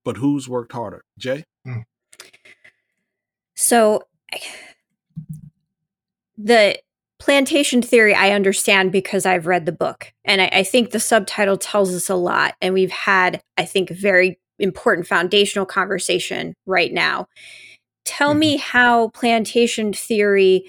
But 0.05 0.17
who's 0.17 0.49
worked 0.49 0.73
harder? 0.73 1.05
Jay? 1.19 1.45
Mm. 1.67 1.85
So 3.55 4.05
the 6.39 6.81
plantation 7.19 7.83
theory 7.83 8.15
I 8.15 8.31
understand 8.31 8.93
because 8.93 9.27
I've 9.27 9.47
read 9.47 9.67
the 9.67 9.73
book. 9.73 10.13
And 10.25 10.41
I, 10.41 10.51
I, 10.53 10.63
think 10.63 10.91
the 10.91 10.99
subtitle 10.99 11.59
tells 11.59 11.95
us 11.95 12.09
a 12.09 12.15
lot. 12.15 12.55
And 12.63 12.73
we've 12.73 12.91
had, 12.91 13.43
I 13.59 13.67
think, 13.67 13.91
very 13.91 14.41
important 14.61 15.07
foundational 15.07 15.67
conversation 15.67 16.55
right 16.67 16.93
now. 16.93 17.27
Tell 18.05 18.31
mm-hmm. 18.31 18.39
me 18.39 18.57
how 18.57 19.09
plantation 19.09 19.93
theory 19.93 20.65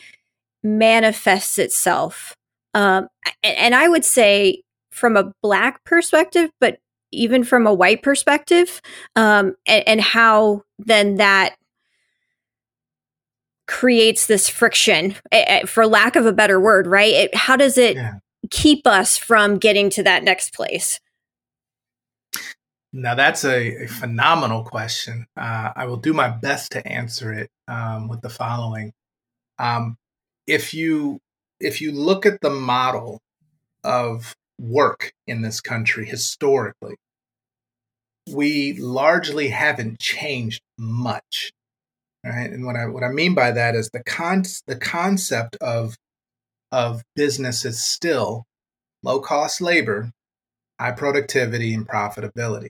manifests 0.63 1.57
itself. 1.57 2.35
Um, 2.73 3.07
and, 3.43 3.57
and 3.57 3.75
I 3.75 3.87
would 3.87 4.05
say 4.05 4.63
from 4.91 5.17
a 5.17 5.31
black 5.41 5.83
perspective, 5.85 6.49
but 6.59 6.77
even 7.11 7.43
from 7.43 7.67
a 7.67 7.73
white 7.73 8.03
perspective, 8.03 8.81
um, 9.15 9.55
and, 9.65 9.87
and 9.87 10.01
how 10.01 10.63
then 10.79 11.15
that 11.15 11.55
creates 13.71 14.25
this 14.25 14.49
friction 14.49 15.15
for 15.65 15.87
lack 15.87 16.17
of 16.17 16.25
a 16.25 16.33
better 16.33 16.59
word 16.59 16.85
right 16.87 17.13
it, 17.13 17.33
how 17.33 17.55
does 17.55 17.77
it 17.77 17.95
yeah. 17.95 18.15
keep 18.49 18.85
us 18.85 19.15
from 19.15 19.57
getting 19.57 19.89
to 19.89 20.03
that 20.03 20.25
next 20.25 20.53
place 20.53 20.99
now 22.93 23.15
that's 23.15 23.45
a, 23.45 23.83
a 23.83 23.87
phenomenal 23.87 24.63
question 24.63 25.25
uh, 25.37 25.71
i 25.75 25.85
will 25.85 25.97
do 25.97 26.13
my 26.13 26.29
best 26.29 26.71
to 26.71 26.85
answer 26.87 27.31
it 27.31 27.49
um, 27.67 28.07
with 28.07 28.21
the 28.21 28.29
following 28.29 28.91
um, 29.59 29.97
if 30.47 30.73
you 30.73 31.19
if 31.59 31.81
you 31.81 31.91
look 31.91 32.25
at 32.25 32.41
the 32.41 32.49
model 32.49 33.19
of 33.83 34.35
work 34.59 35.13
in 35.27 35.41
this 35.41 35.61
country 35.61 36.05
historically 36.05 36.95
we 38.29 38.73
largely 38.73 39.49
haven't 39.49 39.99
changed 39.99 40.61
much 40.77 41.51
right? 42.25 42.51
And 42.51 42.65
what 42.65 42.75
I 42.75 42.85
what 42.87 43.03
I 43.03 43.09
mean 43.09 43.33
by 43.33 43.51
that 43.51 43.75
is 43.75 43.89
the 43.89 44.03
con 44.03 44.43
the 44.67 44.75
concept 44.75 45.55
of 45.57 45.97
of 46.71 47.03
business 47.15 47.65
is 47.65 47.83
still 47.83 48.45
low 49.03 49.19
cost 49.19 49.61
labor, 49.61 50.11
high 50.79 50.91
productivity, 50.91 51.73
and 51.73 51.87
profitability. 51.87 52.69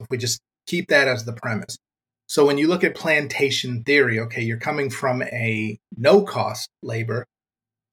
If 0.00 0.06
we 0.10 0.18
just 0.18 0.40
keep 0.66 0.88
that 0.88 1.08
as 1.08 1.24
the 1.24 1.32
premise. 1.32 1.78
So 2.26 2.44
when 2.44 2.58
you 2.58 2.66
look 2.68 2.82
at 2.82 2.94
plantation 2.96 3.84
theory, 3.84 4.18
okay, 4.20 4.42
you're 4.42 4.58
coming 4.58 4.90
from 4.90 5.22
a 5.22 5.78
no 5.96 6.22
cost 6.22 6.68
labor 6.82 7.26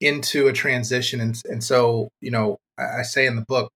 into 0.00 0.48
a 0.48 0.52
transition. 0.52 1.20
And, 1.20 1.40
and 1.44 1.62
so, 1.62 2.08
you 2.20 2.30
know, 2.30 2.58
I, 2.78 3.00
I 3.00 3.02
say 3.02 3.26
in 3.26 3.36
the 3.36 3.44
book, 3.46 3.70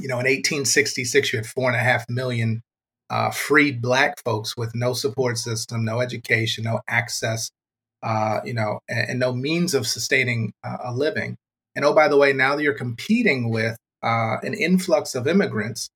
you 0.00 0.08
know, 0.08 0.14
in 0.14 0.26
1866, 0.26 1.32
you 1.32 1.38
had 1.38 1.46
four 1.46 1.68
and 1.68 1.76
a 1.76 1.82
half 1.82 2.08
million 2.08 2.62
uh, 3.10 3.30
freed 3.30 3.80
black 3.80 4.22
folks 4.24 4.56
with 4.56 4.74
no 4.74 4.92
support 4.92 5.38
system, 5.38 5.84
no 5.84 6.00
education, 6.00 6.64
no 6.64 6.80
access, 6.88 7.50
uh, 8.02 8.40
you 8.44 8.54
know, 8.54 8.80
and, 8.88 9.10
and, 9.10 9.20
no 9.20 9.32
means 9.32 9.74
of 9.74 9.86
sustaining 9.86 10.52
uh, 10.64 10.78
a 10.84 10.92
living. 10.92 11.36
And 11.74 11.84
oh, 11.84 11.94
by 11.94 12.08
the 12.08 12.16
way, 12.16 12.32
now 12.32 12.56
that 12.56 12.62
you're 12.62 12.74
competing 12.74 13.48
with 13.48 13.76
uh, 14.02 14.36
an 14.42 14.54
influx 14.54 15.14
of 15.14 15.28
immigrants 15.28 15.88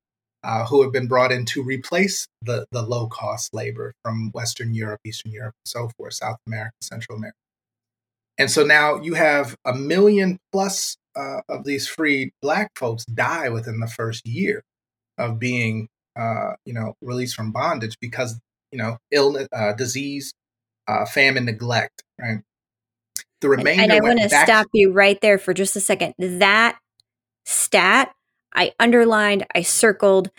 uh, 0.42 0.64
who 0.66 0.82
have 0.82 0.92
been 0.92 1.06
brought 1.06 1.32
in 1.32 1.44
to 1.46 1.62
replace 1.62 2.26
the, 2.42 2.66
the 2.72 2.82
low 2.82 3.06
cost 3.06 3.52
labor 3.54 3.92
from 4.02 4.30
Western 4.32 4.74
Europe, 4.74 5.00
Eastern 5.04 5.32
Europe, 5.32 5.54
and 5.64 5.68
so 5.68 5.90
forth, 5.96 6.14
South 6.14 6.38
America, 6.46 6.74
Central 6.80 7.18
America. 7.18 7.36
And 8.38 8.50
so 8.50 8.64
now 8.64 8.96
you 8.96 9.14
have 9.14 9.54
a 9.66 9.74
million 9.74 10.38
plus 10.52 10.96
uh, 11.14 11.40
of 11.48 11.64
these 11.64 11.86
freed 11.86 12.30
black 12.40 12.70
folks 12.76 13.04
die 13.04 13.50
within 13.50 13.80
the 13.80 13.86
first 13.86 14.26
year 14.26 14.62
of 15.18 15.38
being 15.38 15.88
uh, 16.16 16.54
you 16.64 16.72
know, 16.72 16.94
released 17.00 17.34
from 17.34 17.52
bondage 17.52 17.96
because, 18.00 18.38
you 18.72 18.78
know, 18.78 18.98
illness, 19.10 19.48
uh, 19.52 19.72
disease, 19.72 20.32
uh, 20.88 21.04
famine, 21.06 21.44
neglect, 21.44 22.02
right? 22.20 22.40
The 23.40 23.48
remainder. 23.48 23.82
And, 23.82 23.92
and 23.92 24.04
I 24.04 24.06
want 24.06 24.20
to 24.20 24.28
stop 24.28 24.66
you 24.72 24.92
right 24.92 25.18
there 25.20 25.38
for 25.38 25.54
just 25.54 25.76
a 25.76 25.80
second. 25.80 26.14
That 26.18 26.78
stat 27.46 28.12
I 28.54 28.72
underlined, 28.78 29.46
I 29.54 29.62
circled, 29.62 30.30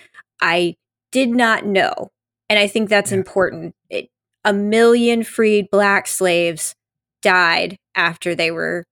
I 0.41 0.75
did 1.11 1.29
not 1.29 1.65
know. 1.65 2.09
And 2.49 2.59
I 2.59 2.67
think 2.67 2.89
that's 2.89 3.11
yeah. 3.11 3.17
important. 3.17 3.75
It, 3.89 4.09
a 4.43 4.53
million 4.53 5.23
freed 5.23 5.69
black 5.71 6.07
slaves 6.07 6.75
died 7.21 7.77
after 7.95 8.35
they 8.35 8.51
were 8.51 8.85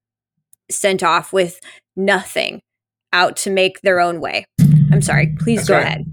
sent 0.69 1.03
off 1.03 1.33
with 1.33 1.59
nothing 1.95 2.61
out 3.11 3.35
to 3.37 3.49
make 3.49 3.81
their 3.81 3.99
own 3.99 4.21
way. 4.21 4.45
I'm 4.91 5.01
sorry, 5.01 5.35
please 5.39 5.59
that's 5.59 5.69
go 5.69 5.75
right. 5.75 5.85
ahead. 5.85 6.05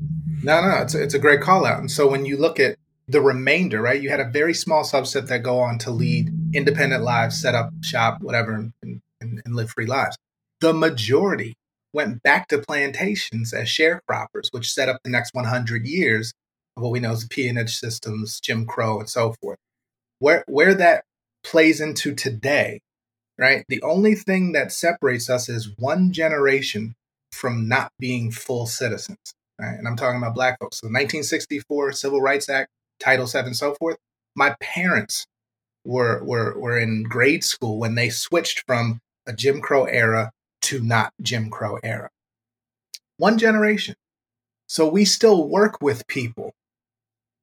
No, 0.42 0.60
no, 0.60 0.82
it's 0.82 0.94
a, 0.94 1.02
it's 1.02 1.14
a 1.14 1.18
great 1.18 1.40
call 1.40 1.66
out. 1.66 1.78
And 1.78 1.90
so 1.90 2.08
when 2.08 2.24
you 2.24 2.36
look 2.36 2.58
at 2.58 2.76
the 3.08 3.20
remainder, 3.20 3.80
right, 3.82 4.00
you 4.00 4.10
had 4.10 4.20
a 4.20 4.28
very 4.28 4.54
small 4.54 4.82
subset 4.82 5.28
that 5.28 5.42
go 5.42 5.60
on 5.60 5.78
to 5.80 5.90
lead 5.90 6.30
independent 6.54 7.02
lives, 7.02 7.40
set 7.40 7.54
up 7.54 7.70
shop, 7.82 8.20
whatever, 8.20 8.54
and, 8.54 8.72
and, 8.82 9.42
and 9.44 9.54
live 9.54 9.70
free 9.70 9.86
lives. 9.86 10.16
The 10.60 10.72
majority 10.72 11.54
went 11.96 12.22
back 12.22 12.48
to 12.48 12.58
plantations 12.58 13.52
as 13.52 13.68
sharecroppers, 13.68 14.52
which 14.52 14.72
set 14.72 14.88
up 14.88 15.00
the 15.02 15.10
next 15.10 15.34
100 15.34 15.86
years 15.86 16.32
of 16.76 16.82
what 16.82 16.92
we 16.92 17.00
know 17.00 17.12
as 17.12 17.22
the 17.22 17.28
peonage 17.28 17.74
systems, 17.74 18.38
Jim 18.40 18.66
Crow, 18.66 19.00
and 19.00 19.08
so 19.08 19.34
forth. 19.40 19.58
Where 20.18 20.44
where 20.46 20.74
that 20.74 21.04
plays 21.42 21.80
into 21.80 22.14
today, 22.14 22.80
right? 23.38 23.64
The 23.68 23.82
only 23.82 24.14
thing 24.14 24.52
that 24.52 24.72
separates 24.72 25.28
us 25.28 25.48
is 25.48 25.74
one 25.78 26.12
generation 26.12 26.94
from 27.32 27.68
not 27.68 27.90
being 27.98 28.30
full 28.30 28.66
citizens 28.66 29.34
right? 29.58 29.78
and 29.78 29.86
I'm 29.88 29.96
talking 29.96 30.18
about 30.18 30.34
black 30.34 30.58
folks. 30.60 30.78
So 30.78 30.86
1964 30.86 31.92
Civil 31.92 32.20
Rights 32.20 32.48
Act, 32.48 32.70
Title 33.00 33.26
VII, 33.26 33.40
and 33.40 33.56
so 33.56 33.74
forth. 33.74 33.96
My 34.34 34.54
parents 34.60 35.26
were 35.84 36.22
were 36.24 36.58
were 36.58 36.78
in 36.78 37.04
grade 37.04 37.44
school 37.44 37.78
when 37.78 37.94
they 37.94 38.10
switched 38.10 38.64
from 38.66 39.00
a 39.26 39.32
Jim 39.32 39.60
Crow 39.60 39.84
era 39.84 40.30
to 40.62 40.80
not 40.80 41.12
Jim 41.20 41.50
Crow 41.50 41.78
era. 41.82 42.10
One 43.18 43.38
generation. 43.38 43.94
So 44.66 44.88
we 44.88 45.04
still 45.04 45.48
work 45.48 45.80
with 45.80 46.06
people 46.06 46.52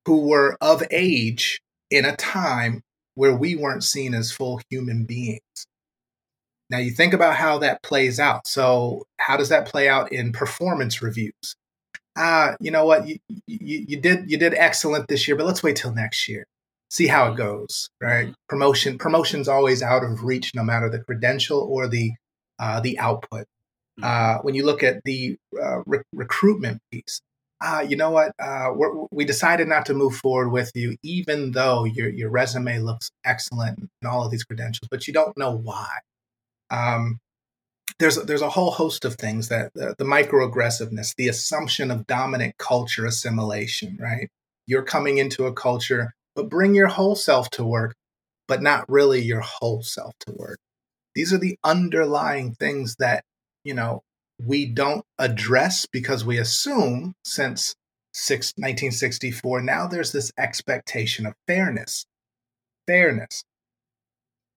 who 0.05 0.27
were 0.27 0.57
of 0.59 0.83
age 0.91 1.61
in 1.89 2.05
a 2.05 2.15
time 2.15 2.81
where 3.15 3.35
we 3.35 3.55
weren't 3.55 3.83
seen 3.83 4.13
as 4.13 4.31
full 4.31 4.59
human 4.69 5.05
beings. 5.05 5.67
Now 6.69 6.79
you 6.79 6.91
think 6.91 7.13
about 7.13 7.35
how 7.35 7.59
that 7.59 7.83
plays 7.83 8.19
out. 8.19 8.47
So 8.47 9.03
how 9.17 9.37
does 9.37 9.49
that 9.49 9.67
play 9.67 9.87
out 9.87 10.11
in 10.11 10.33
performance 10.33 11.01
reviews? 11.01 11.55
ah, 12.17 12.55
you 12.59 12.71
know 12.71 12.85
what, 12.85 13.07
you, 13.07 13.17
you, 13.47 13.85
you 13.87 13.99
did 13.99 14.29
you 14.29 14.37
did 14.37 14.53
excellent 14.55 15.07
this 15.07 15.27
year, 15.27 15.35
but 15.35 15.45
let's 15.45 15.63
wait 15.63 15.75
till 15.75 15.93
next 15.93 16.27
year, 16.27 16.45
see 16.89 17.07
how 17.07 17.31
it 17.31 17.37
goes. 17.37 17.89
Right? 18.01 18.27
Mm-hmm. 18.27 18.33
Promotion 18.49 18.97
promotion's 18.97 19.47
always 19.47 19.81
out 19.81 20.03
of 20.03 20.23
reach, 20.23 20.53
no 20.55 20.63
matter 20.63 20.89
the 20.89 20.99
credential 20.99 21.59
or 21.59 21.87
the 21.87 22.13
uh, 22.63 22.79
the 22.79 22.97
output. 22.99 23.45
Mm-hmm. 23.99 24.03
Uh, 24.03 24.41
when 24.41 24.55
you 24.55 24.65
look 24.65 24.83
at 24.83 25.03
the 25.03 25.37
uh, 25.61 25.81
re- 25.85 26.01
recruitment 26.13 26.81
piece, 26.91 27.21
ah, 27.61 27.81
you 27.81 27.95
know 27.95 28.11
what, 28.11 28.31
uh, 28.39 28.69
we 29.11 29.25
decided 29.25 29.67
not 29.67 29.85
to 29.87 29.93
move 29.93 30.15
forward 30.15 30.49
with 30.49 30.71
you, 30.75 30.95
even 31.03 31.51
though 31.51 31.83
your 31.83 32.09
your 32.09 32.29
resume 32.29 32.79
looks 32.79 33.11
excellent 33.25 33.79
and 33.79 33.89
all 34.09 34.25
of 34.25 34.31
these 34.31 34.43
credentials, 34.43 34.87
but 34.89 35.07
you 35.07 35.13
don't 35.13 35.37
know 35.37 35.51
why. 35.55 35.89
Um, 36.71 37.19
there's 37.99 38.15
there's 38.15 38.41
a 38.41 38.49
whole 38.49 38.71
host 38.71 39.05
of 39.05 39.15
things 39.15 39.49
that 39.49 39.71
the, 39.75 39.95
the 39.97 40.05
microaggressiveness, 40.05 41.15
the 41.15 41.27
assumption 41.27 41.91
of 41.91 42.07
dominant 42.07 42.57
culture 42.57 43.05
assimilation, 43.05 43.97
right? 43.99 44.29
you're 44.65 44.83
coming 44.83 45.17
into 45.17 45.45
a 45.45 45.53
culture, 45.53 46.13
but 46.35 46.49
bring 46.49 46.73
your 46.75 46.87
whole 46.87 47.15
self 47.15 47.49
to 47.51 47.63
work, 47.63 47.95
but 48.47 48.61
not 48.61 48.85
really 48.89 49.21
your 49.21 49.41
whole 49.41 49.83
self 49.83 50.13
to 50.21 50.33
work. 50.33 50.59
These 51.15 51.33
are 51.33 51.37
the 51.37 51.57
underlying 51.63 52.55
things 52.55 52.95
that, 52.97 53.23
you 53.63 53.73
know, 53.73 54.03
we 54.43 54.65
don't 54.65 55.05
address 55.19 55.85
because 55.85 56.25
we 56.25 56.37
assume 56.37 57.13
since 57.23 57.75
1964, 58.13 59.61
now 59.61 59.87
there's 59.87 60.11
this 60.11 60.31
expectation 60.37 61.25
of 61.25 61.33
fairness. 61.47 62.05
Fairness. 62.87 63.43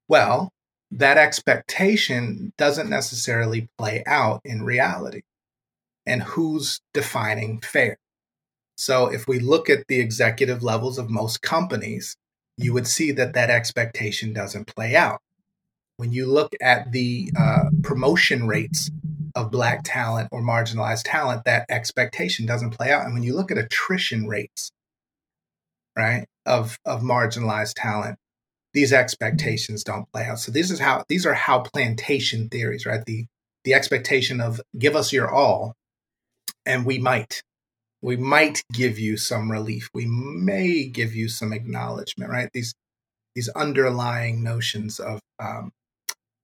Well, 0.08 0.50
that 0.90 1.18
expectation 1.18 2.52
doesn't 2.58 2.88
necessarily 2.88 3.68
play 3.78 4.02
out 4.06 4.40
in 4.44 4.62
reality. 4.62 5.22
And 6.06 6.22
who's 6.22 6.80
defining 6.94 7.60
fair? 7.60 7.98
So, 8.76 9.08
if 9.08 9.26
we 9.26 9.40
look 9.40 9.68
at 9.70 9.86
the 9.88 10.00
executive 10.00 10.62
levels 10.62 10.98
of 10.98 11.10
most 11.10 11.42
companies, 11.42 12.16
you 12.56 12.72
would 12.72 12.86
see 12.86 13.10
that 13.12 13.32
that 13.32 13.50
expectation 13.50 14.32
doesn't 14.32 14.66
play 14.66 14.94
out. 14.94 15.20
When 15.96 16.12
you 16.12 16.26
look 16.26 16.52
at 16.60 16.92
the 16.92 17.30
uh, 17.38 17.64
promotion 17.82 18.46
rates 18.46 18.90
of 19.34 19.50
Black 19.50 19.80
talent 19.84 20.28
or 20.32 20.42
marginalized 20.42 21.02
talent, 21.04 21.44
that 21.44 21.66
expectation 21.70 22.46
doesn't 22.46 22.70
play 22.70 22.90
out. 22.90 23.04
And 23.04 23.14
when 23.14 23.22
you 23.22 23.34
look 23.34 23.50
at 23.50 23.58
attrition 23.58 24.26
rates, 24.26 24.70
right, 25.96 26.26
of, 26.44 26.78
of 26.84 27.02
marginalized 27.02 27.74
talent, 27.76 28.18
these 28.76 28.92
expectations 28.92 29.82
don't 29.82 30.10
play 30.12 30.24
out. 30.26 30.38
So 30.38 30.52
this 30.52 30.70
is 30.70 30.78
how 30.78 31.04
these 31.08 31.24
are 31.24 31.32
how 31.32 31.60
plantation 31.60 32.50
theories, 32.50 32.84
right? 32.84 33.02
The 33.06 33.24
the 33.64 33.72
expectation 33.72 34.40
of 34.40 34.60
give 34.78 34.94
us 34.94 35.14
your 35.14 35.32
all, 35.32 35.74
and 36.66 36.84
we 36.84 36.98
might. 36.98 37.42
We 38.02 38.18
might 38.18 38.62
give 38.72 38.98
you 38.98 39.16
some 39.16 39.50
relief. 39.50 39.88
We 39.94 40.04
may 40.06 40.84
give 40.84 41.14
you 41.14 41.30
some 41.30 41.54
acknowledgement, 41.54 42.30
right? 42.30 42.50
These 42.52 42.74
these 43.34 43.48
underlying 43.48 44.42
notions 44.42 45.00
of 45.00 45.20
um, 45.40 45.72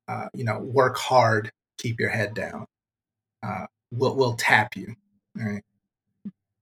uh, 0.08 0.28
you 0.34 0.44
know 0.44 0.58
work 0.58 0.96
hard, 0.96 1.50
keep 1.78 2.00
your 2.00 2.10
head 2.10 2.34
down. 2.34 2.66
Uh, 3.42 3.66
will 3.90 4.16
will 4.16 4.34
tap 4.34 4.76
you, 4.76 4.94
right? 5.34 5.62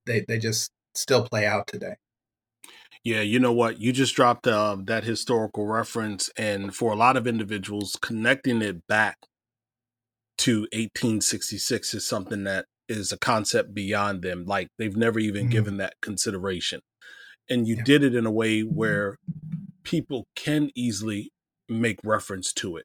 They 0.06 0.24
they 0.26 0.38
just 0.38 0.70
still 0.94 1.26
play 1.26 1.46
out 1.46 1.66
today. 1.66 1.96
Yeah, 3.02 3.22
you 3.22 3.38
know 3.38 3.52
what? 3.52 3.80
You 3.80 3.92
just 3.92 4.14
dropped 4.14 4.46
uh, 4.46 4.76
that 4.84 5.04
historical 5.04 5.66
reference, 5.66 6.30
and 6.36 6.74
for 6.74 6.92
a 6.92 6.96
lot 6.96 7.16
of 7.16 7.26
individuals, 7.26 7.96
connecting 8.00 8.60
it 8.60 8.86
back 8.86 9.16
to 10.38 10.60
1866 10.72 11.94
is 11.94 12.06
something 12.06 12.44
that 12.44 12.64
is 12.88 13.12
a 13.12 13.18
concept 13.18 13.74
beyond 13.74 14.22
them. 14.22 14.44
Like 14.46 14.68
they've 14.78 14.96
never 14.96 15.18
even 15.18 15.44
mm-hmm. 15.44 15.52
given 15.52 15.76
that 15.78 15.94
consideration. 16.02 16.80
And 17.48 17.66
you 17.66 17.76
yeah. 17.76 17.84
did 17.84 18.04
it 18.04 18.14
in 18.14 18.26
a 18.26 18.30
way 18.30 18.60
where 18.60 19.16
people 19.82 20.26
can 20.34 20.70
easily 20.74 21.30
make 21.68 21.98
reference 22.04 22.52
to 22.54 22.76
it. 22.76 22.84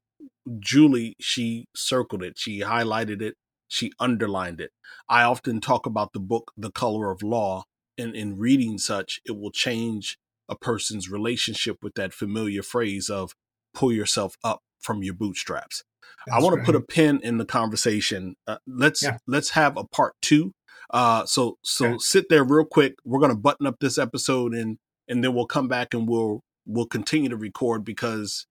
Julie, 0.59 1.15
she 1.19 1.65
circled 1.75 2.23
it, 2.23 2.37
she 2.37 2.61
highlighted 2.61 3.21
it, 3.21 3.35
she 3.67 3.91
underlined 3.99 4.61
it. 4.61 4.71
I 5.09 5.23
often 5.23 5.59
talk 5.59 5.85
about 5.85 6.13
the 6.13 6.19
book, 6.19 6.51
The 6.57 6.71
Color 6.71 7.11
of 7.11 7.23
Law, 7.23 7.63
and 7.97 8.15
in 8.15 8.37
reading 8.37 8.77
such, 8.77 9.19
it 9.25 9.37
will 9.37 9.51
change 9.51 10.17
a 10.47 10.55
person's 10.55 11.09
relationship 11.09 11.77
with 11.81 11.95
that 11.95 12.13
familiar 12.13 12.61
phrase 12.61 13.09
of 13.09 13.33
pull 13.73 13.91
yourself 13.91 14.35
up 14.43 14.59
from 14.79 15.03
your 15.03 15.13
bootstraps. 15.13 15.83
That's 16.25 16.37
I 16.37 16.43
want 16.43 16.55
right. 16.55 16.61
to 16.61 16.65
put 16.65 16.75
a 16.75 16.81
pin 16.81 17.19
in 17.23 17.37
the 17.37 17.45
conversation. 17.45 18.35
Uh, 18.47 18.57
let's 18.67 19.03
yeah. 19.03 19.17
let's 19.27 19.51
have 19.51 19.77
a 19.77 19.83
part 19.83 20.13
two. 20.21 20.51
Uh, 20.91 21.25
so 21.25 21.57
so 21.63 21.85
okay. 21.87 21.97
sit 21.99 22.25
there 22.29 22.43
real 22.43 22.65
quick. 22.65 22.95
We're 23.03 23.19
gonna 23.19 23.35
button 23.35 23.65
up 23.65 23.77
this 23.79 23.97
episode 23.97 24.53
and 24.53 24.77
and 25.07 25.23
then 25.23 25.33
we'll 25.33 25.47
come 25.47 25.67
back 25.67 25.93
and 25.93 26.07
we'll 26.07 26.41
we'll 26.65 26.87
continue 26.87 27.29
to 27.29 27.37
record 27.37 27.83
because 27.83 28.45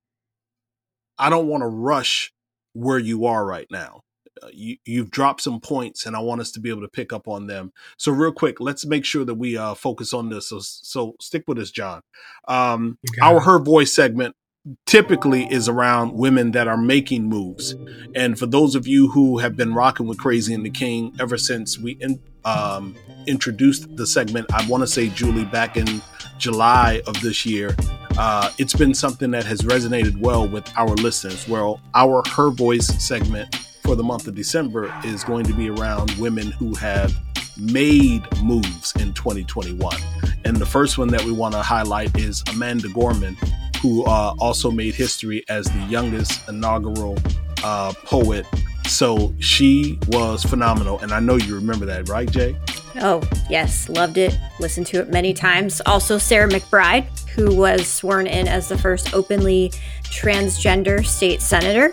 I 1.18 1.31
don't 1.31 1.48
want 1.48 1.62
to 1.62 1.68
rush 1.68 2.33
where 2.72 2.98
you 2.98 3.27
are 3.27 3.44
right 3.44 3.66
now. 3.70 4.03
Uh, 4.42 4.48
you, 4.53 4.77
you've 4.85 5.11
dropped 5.11 5.40
some 5.40 5.61
points 5.61 6.07
and 6.07 6.16
I 6.16 6.18
want 6.18 6.40
us 6.40 6.50
to 6.53 6.61
be 6.61 6.68
able 6.68 6.83
to 6.83 6.88
pick 6.88 7.12
up 7.12 7.29
on 7.29 7.46
them. 7.46 7.72
So 7.96 8.11
real 8.11 8.33
quick, 8.33 8.61
let's 8.61 8.85
make 8.85 9.05
sure 9.05 9.24
that 9.24 9.35
we 9.35 9.57
uh, 9.57 9.74
focus 9.74 10.12
on 10.12 10.29
this. 10.29 10.48
So, 10.48 10.59
so 10.61 11.14
stick 11.20 11.44
with 11.46 11.59
us, 11.59 11.70
John. 11.70 12.00
Um, 12.48 12.98
our 13.22 13.40
Her 13.40 13.61
Voice 13.61 13.92
segment 13.94 14.35
typically 14.87 15.44
is 15.53 15.68
around 15.68 16.14
women 16.14 16.53
that 16.53 16.66
are 16.66 16.77
making 16.77 17.24
moves. 17.24 17.74
And 18.14 18.38
for 18.38 18.46
those 18.46 18.74
of 18.74 18.87
you 18.87 19.09
who 19.09 19.38
have 19.38 19.57
been 19.57 19.74
rocking 19.74 20.07
with 20.07 20.18
Crazy 20.18 20.55
and 20.55 20.64
the 20.64 20.70
King 20.70 21.14
ever 21.20 21.37
since 21.37 21.79
we 21.79 21.92
in, 22.00 22.20
um, 22.44 22.96
introduced 23.27 23.94
the 23.96 24.07
segment, 24.07 24.46
I 24.53 24.66
want 24.66 24.83
to 24.83 24.87
say, 24.87 25.09
Julie, 25.11 25.44
back 25.44 25.77
in 25.77 26.03
July 26.38 27.03
of 27.07 27.20
this 27.20 27.44
year, 27.46 27.77
uh, 28.18 28.50
it's 28.59 28.74
been 28.74 28.94
something 28.94 29.31
that 29.33 29.44
has 29.44 29.62
resonated 29.62 30.18
well 30.18 30.46
with 30.46 30.70
our 30.77 30.94
listeners. 30.96 31.48
Well, 31.48 31.81
our 31.94 32.22
Her 32.29 32.50
Voice 32.50 32.87
segment 33.05 33.55
for 33.83 33.94
the 33.94 34.03
month 34.03 34.27
of 34.27 34.35
December 34.35 34.94
is 35.05 35.24
going 35.24 35.44
to 35.44 35.53
be 35.53 35.68
around 35.68 36.11
women 36.12 36.50
who 36.53 36.74
have 36.77 37.14
made 37.59 38.22
moves 38.42 38.92
in 38.96 39.12
2021. 39.12 39.96
And 40.44 40.57
the 40.57 40.66
first 40.66 40.98
one 40.98 41.09
that 41.09 41.22
we 41.24 41.33
want 41.33 41.55
to 41.55 41.62
highlight 41.62 42.16
is 42.18 42.42
Amanda 42.50 42.88
Gorman, 42.88 43.37
who 43.81 44.05
uh, 44.05 44.35
also 44.38 44.70
made 44.70 44.94
history 44.94 45.44
as 45.48 45.66
the 45.66 45.87
youngest 45.88 46.48
inaugural 46.48 47.18
uh, 47.62 47.92
poet. 48.05 48.46
So 48.87 49.35
she 49.38 49.98
was 50.09 50.44
phenomenal. 50.44 50.98
And 51.00 51.12
I 51.12 51.20
know 51.20 51.37
you 51.37 51.55
remember 51.55 51.87
that, 51.87 52.09
right, 52.09 52.31
Jay? 52.31 52.57
Oh, 52.96 53.22
yes. 53.50 53.88
Loved 53.88 54.18
it. 54.18 54.37
Listened 54.61 54.87
to 54.88 55.00
it 55.00 55.09
many 55.09 55.35
times. 55.35 55.81
Also, 55.87 56.18
Sarah 56.18 56.48
McBride, 56.48 57.07
who 57.35 57.55
was 57.55 57.87
sworn 57.87 58.27
in 58.27 58.49
as 58.49 58.68
the 58.68 58.79
first 58.79 59.14
openly 59.14 59.73
transgender 60.05 61.05
state 61.05 61.42
senator. 61.42 61.92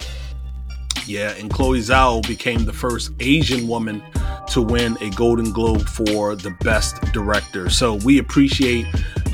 Yeah, 1.07 1.31
and 1.31 1.49
Chloe 1.49 1.79
Zhao 1.79 2.25
became 2.27 2.65
the 2.65 2.73
first 2.73 3.11
Asian 3.19 3.67
woman 3.67 4.03
to 4.49 4.61
win 4.61 4.97
a 5.01 5.09
Golden 5.09 5.51
Globe 5.51 5.87
for 5.87 6.35
the 6.35 6.51
best 6.61 7.01
director. 7.11 7.69
So 7.69 7.95
we 7.95 8.19
appreciate 8.19 8.85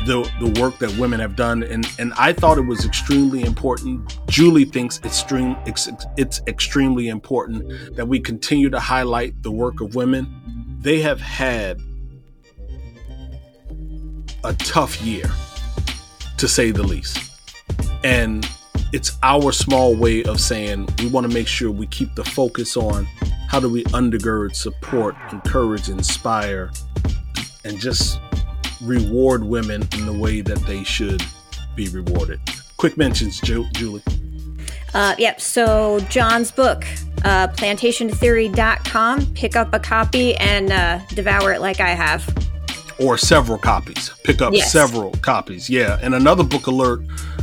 the 0.06 0.30
the 0.40 0.60
work 0.62 0.78
that 0.80 0.96
women 0.98 1.20
have 1.20 1.36
done, 1.36 1.64
and 1.64 1.86
and 2.00 2.14
I 2.18 2.34
thought 2.34 2.58
it 2.58 2.66
was 2.66 2.86
extremely 2.86 3.44
important. 3.44 4.18
Julie 4.28 4.66
thinks 4.66 4.98
it's 5.00 5.08
extreme 5.08 5.58
it's, 5.66 5.90
it's 6.16 6.42
extremely 6.48 7.10
important 7.10 7.96
that 7.96 8.08
we 8.08 8.20
continue 8.20 8.70
to 8.70 8.80
highlight 8.80 9.44
the 9.44 9.52
work 9.52 9.82
of 9.82 9.96
women. 9.96 10.26
They 10.80 11.02
have 11.02 11.20
had 11.20 11.82
a 14.44 14.54
tough 14.54 15.02
year, 15.02 15.30
to 16.38 16.48
say 16.48 16.72
the 16.72 16.84
least, 16.84 17.32
and 18.04 18.48
it's 18.94 19.18
our 19.24 19.52
small 19.52 19.96
way 19.96 20.24
of 20.24 20.40
saying 20.40 20.88
we 21.00 21.08
want 21.08 21.28
to 21.28 21.34
make 21.34 21.48
sure 21.48 21.70
we 21.72 21.88
keep 21.88 22.14
the 22.16 22.24
focus 22.24 22.78
on 22.78 23.06
how 23.50 23.60
do 23.60 23.70
we 23.70 23.84
undergird, 23.86 24.56
support, 24.56 25.16
encourage, 25.32 25.90
inspire, 25.90 26.72
and 27.66 27.80
just 27.80 28.20
reward 28.82 29.44
women 29.44 29.88
in 29.98 30.06
the 30.06 30.14
way 30.14 30.42
that 30.42 30.60
they 30.60 30.84
should 30.84 31.24
be 31.76 31.90
rewarded. 31.90 32.40
Quick 32.78 32.98
mentions, 32.98 33.40
Julie. 33.42 34.04
Uh, 34.94 35.16
yep. 35.18 35.42
So 35.42 36.00
John's 36.10 36.52
book, 36.52 36.86
uh, 37.24 37.48
plantationtheory.com. 37.50 39.34
Pick 39.34 39.56
up 39.56 39.74
a 39.74 39.80
copy 39.80 40.36
and 40.36 40.72
uh, 40.72 41.00
devour 41.10 41.54
it 41.54 41.62
like 41.62 41.80
I 41.80 41.90
have. 41.90 42.26
Or 43.00 43.18
several 43.18 43.58
copies. 43.58 44.10
Pick 44.24 44.42
up 44.42 44.54
yes. 44.54 44.72
several 44.72 45.12
copies. 45.22 45.70
Yeah. 45.70 46.00
And 46.02 46.16
another 46.16 46.44
book 46.44 46.68
alert 46.68 47.02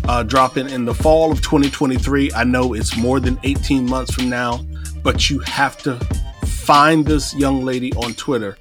uh, 0.09 0.23
dropping 0.23 0.69
in 0.69 0.85
the 0.85 0.95
fall 0.95 1.31
of 1.31 1.43
2023. 1.43 2.33
I 2.33 2.45
know 2.45 2.75
it's 2.75 2.97
more 2.97 3.21
than 3.21 3.39
18 3.45 3.87
months 3.87 4.15
from 4.15 4.29
now, 4.29 4.65
but 5.03 5.31
you 5.31 5.39
have 5.41 5.79
to 5.79 5.97
find 6.47 7.07
this 7.07 7.35
young 7.35 7.65
lady 7.65 7.93
on 7.95 8.15
Twitter, 8.15 8.57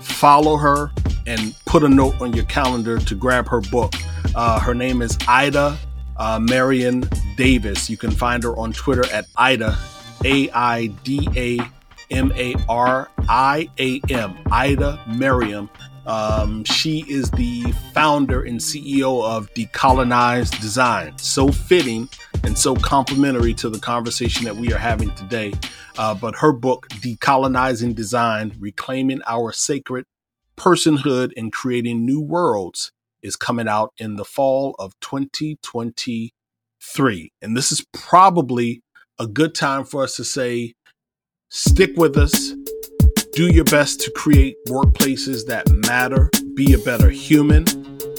follow 0.00 0.56
her, 0.56 0.90
and 1.26 1.54
put 1.66 1.84
a 1.84 1.88
note 1.88 2.20
on 2.20 2.32
your 2.32 2.44
calendar 2.46 2.98
to 2.98 3.14
grab 3.14 3.48
her 3.48 3.60
book. 3.60 3.94
Uh, 4.34 4.58
her 4.58 4.74
name 4.74 5.02
is 5.02 5.16
Aida 5.28 5.78
uh, 6.16 6.38
Mariam 6.38 7.08
Davis. 7.36 7.90
You 7.90 7.96
can 7.96 8.10
find 8.10 8.42
her 8.42 8.56
on 8.56 8.72
Twitter 8.72 9.04
at 9.12 9.26
Aida, 9.36 9.76
A 10.24 10.50
I 10.50 10.86
D 11.02 11.28
A 11.36 11.58
M 12.10 12.32
A 12.36 12.54
R 12.68 13.10
I 13.28 13.68
A 13.78 14.00
M, 14.10 14.36
Aida 14.50 15.00
Mariam. 15.06 15.68
Um, 16.06 16.64
she 16.64 17.04
is 17.08 17.30
the 17.30 17.62
founder 17.92 18.42
and 18.42 18.58
CEO 18.60 19.24
of 19.24 19.52
Decolonized 19.54 20.60
Design. 20.60 21.16
So 21.18 21.48
fitting 21.48 22.08
and 22.42 22.58
so 22.58 22.74
complementary 22.74 23.54
to 23.54 23.70
the 23.70 23.78
conversation 23.78 24.44
that 24.44 24.56
we 24.56 24.70
are 24.72 24.78
having 24.78 25.14
today. 25.14 25.54
Uh, 25.96 26.12
but 26.14 26.34
her 26.36 26.52
book, 26.52 26.88
Decolonizing 26.88 27.94
Design 27.94 28.54
Reclaiming 28.58 29.22
Our 29.26 29.52
Sacred 29.52 30.04
Personhood 30.56 31.32
and 31.36 31.52
Creating 31.52 32.04
New 32.04 32.20
Worlds, 32.20 32.90
is 33.22 33.36
coming 33.36 33.68
out 33.68 33.92
in 33.96 34.16
the 34.16 34.24
fall 34.24 34.74
of 34.78 34.92
2023. 35.00 37.32
And 37.40 37.56
this 37.56 37.72
is 37.72 37.86
probably 37.92 38.82
a 39.18 39.26
good 39.26 39.54
time 39.54 39.84
for 39.84 40.02
us 40.02 40.16
to 40.16 40.24
say, 40.24 40.74
stick 41.48 41.96
with 41.96 42.18
us 42.18 42.52
do 43.34 43.52
your 43.52 43.64
best 43.64 44.00
to 44.00 44.10
create 44.12 44.64
workplaces 44.66 45.46
that 45.46 45.68
matter, 45.68 46.30
be 46.54 46.72
a 46.72 46.78
better 46.78 47.10
human. 47.10 47.64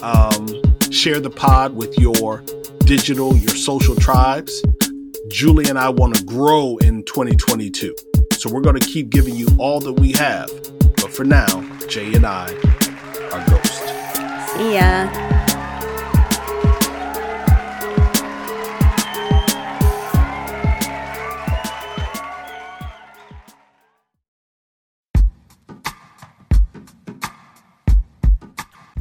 Um, 0.01 0.45
share 0.91 1.21
the 1.21 1.29
pod 1.29 1.73
with 1.73 1.97
your 1.97 2.43
digital, 2.79 3.35
your 3.35 3.55
social 3.55 3.95
tribes. 3.95 4.61
Julie 5.29 5.69
and 5.69 5.79
I 5.79 5.89
want 5.89 6.15
to 6.17 6.23
grow 6.25 6.77
in 6.77 7.03
2022. 7.05 7.95
So 8.33 8.51
we're 8.51 8.61
going 8.61 8.77
to 8.77 8.85
keep 8.85 9.09
giving 9.09 9.35
you 9.35 9.47
all 9.57 9.79
that 9.79 9.93
we 9.93 10.11
have. 10.13 10.49
But 10.97 11.13
for 11.13 11.23
now, 11.23 11.47
Jay 11.87 12.13
and 12.13 12.25
I 12.25 12.53
are 13.31 13.49
ghosts. 13.49 14.51
See 14.51 14.75
ya. 14.75 15.44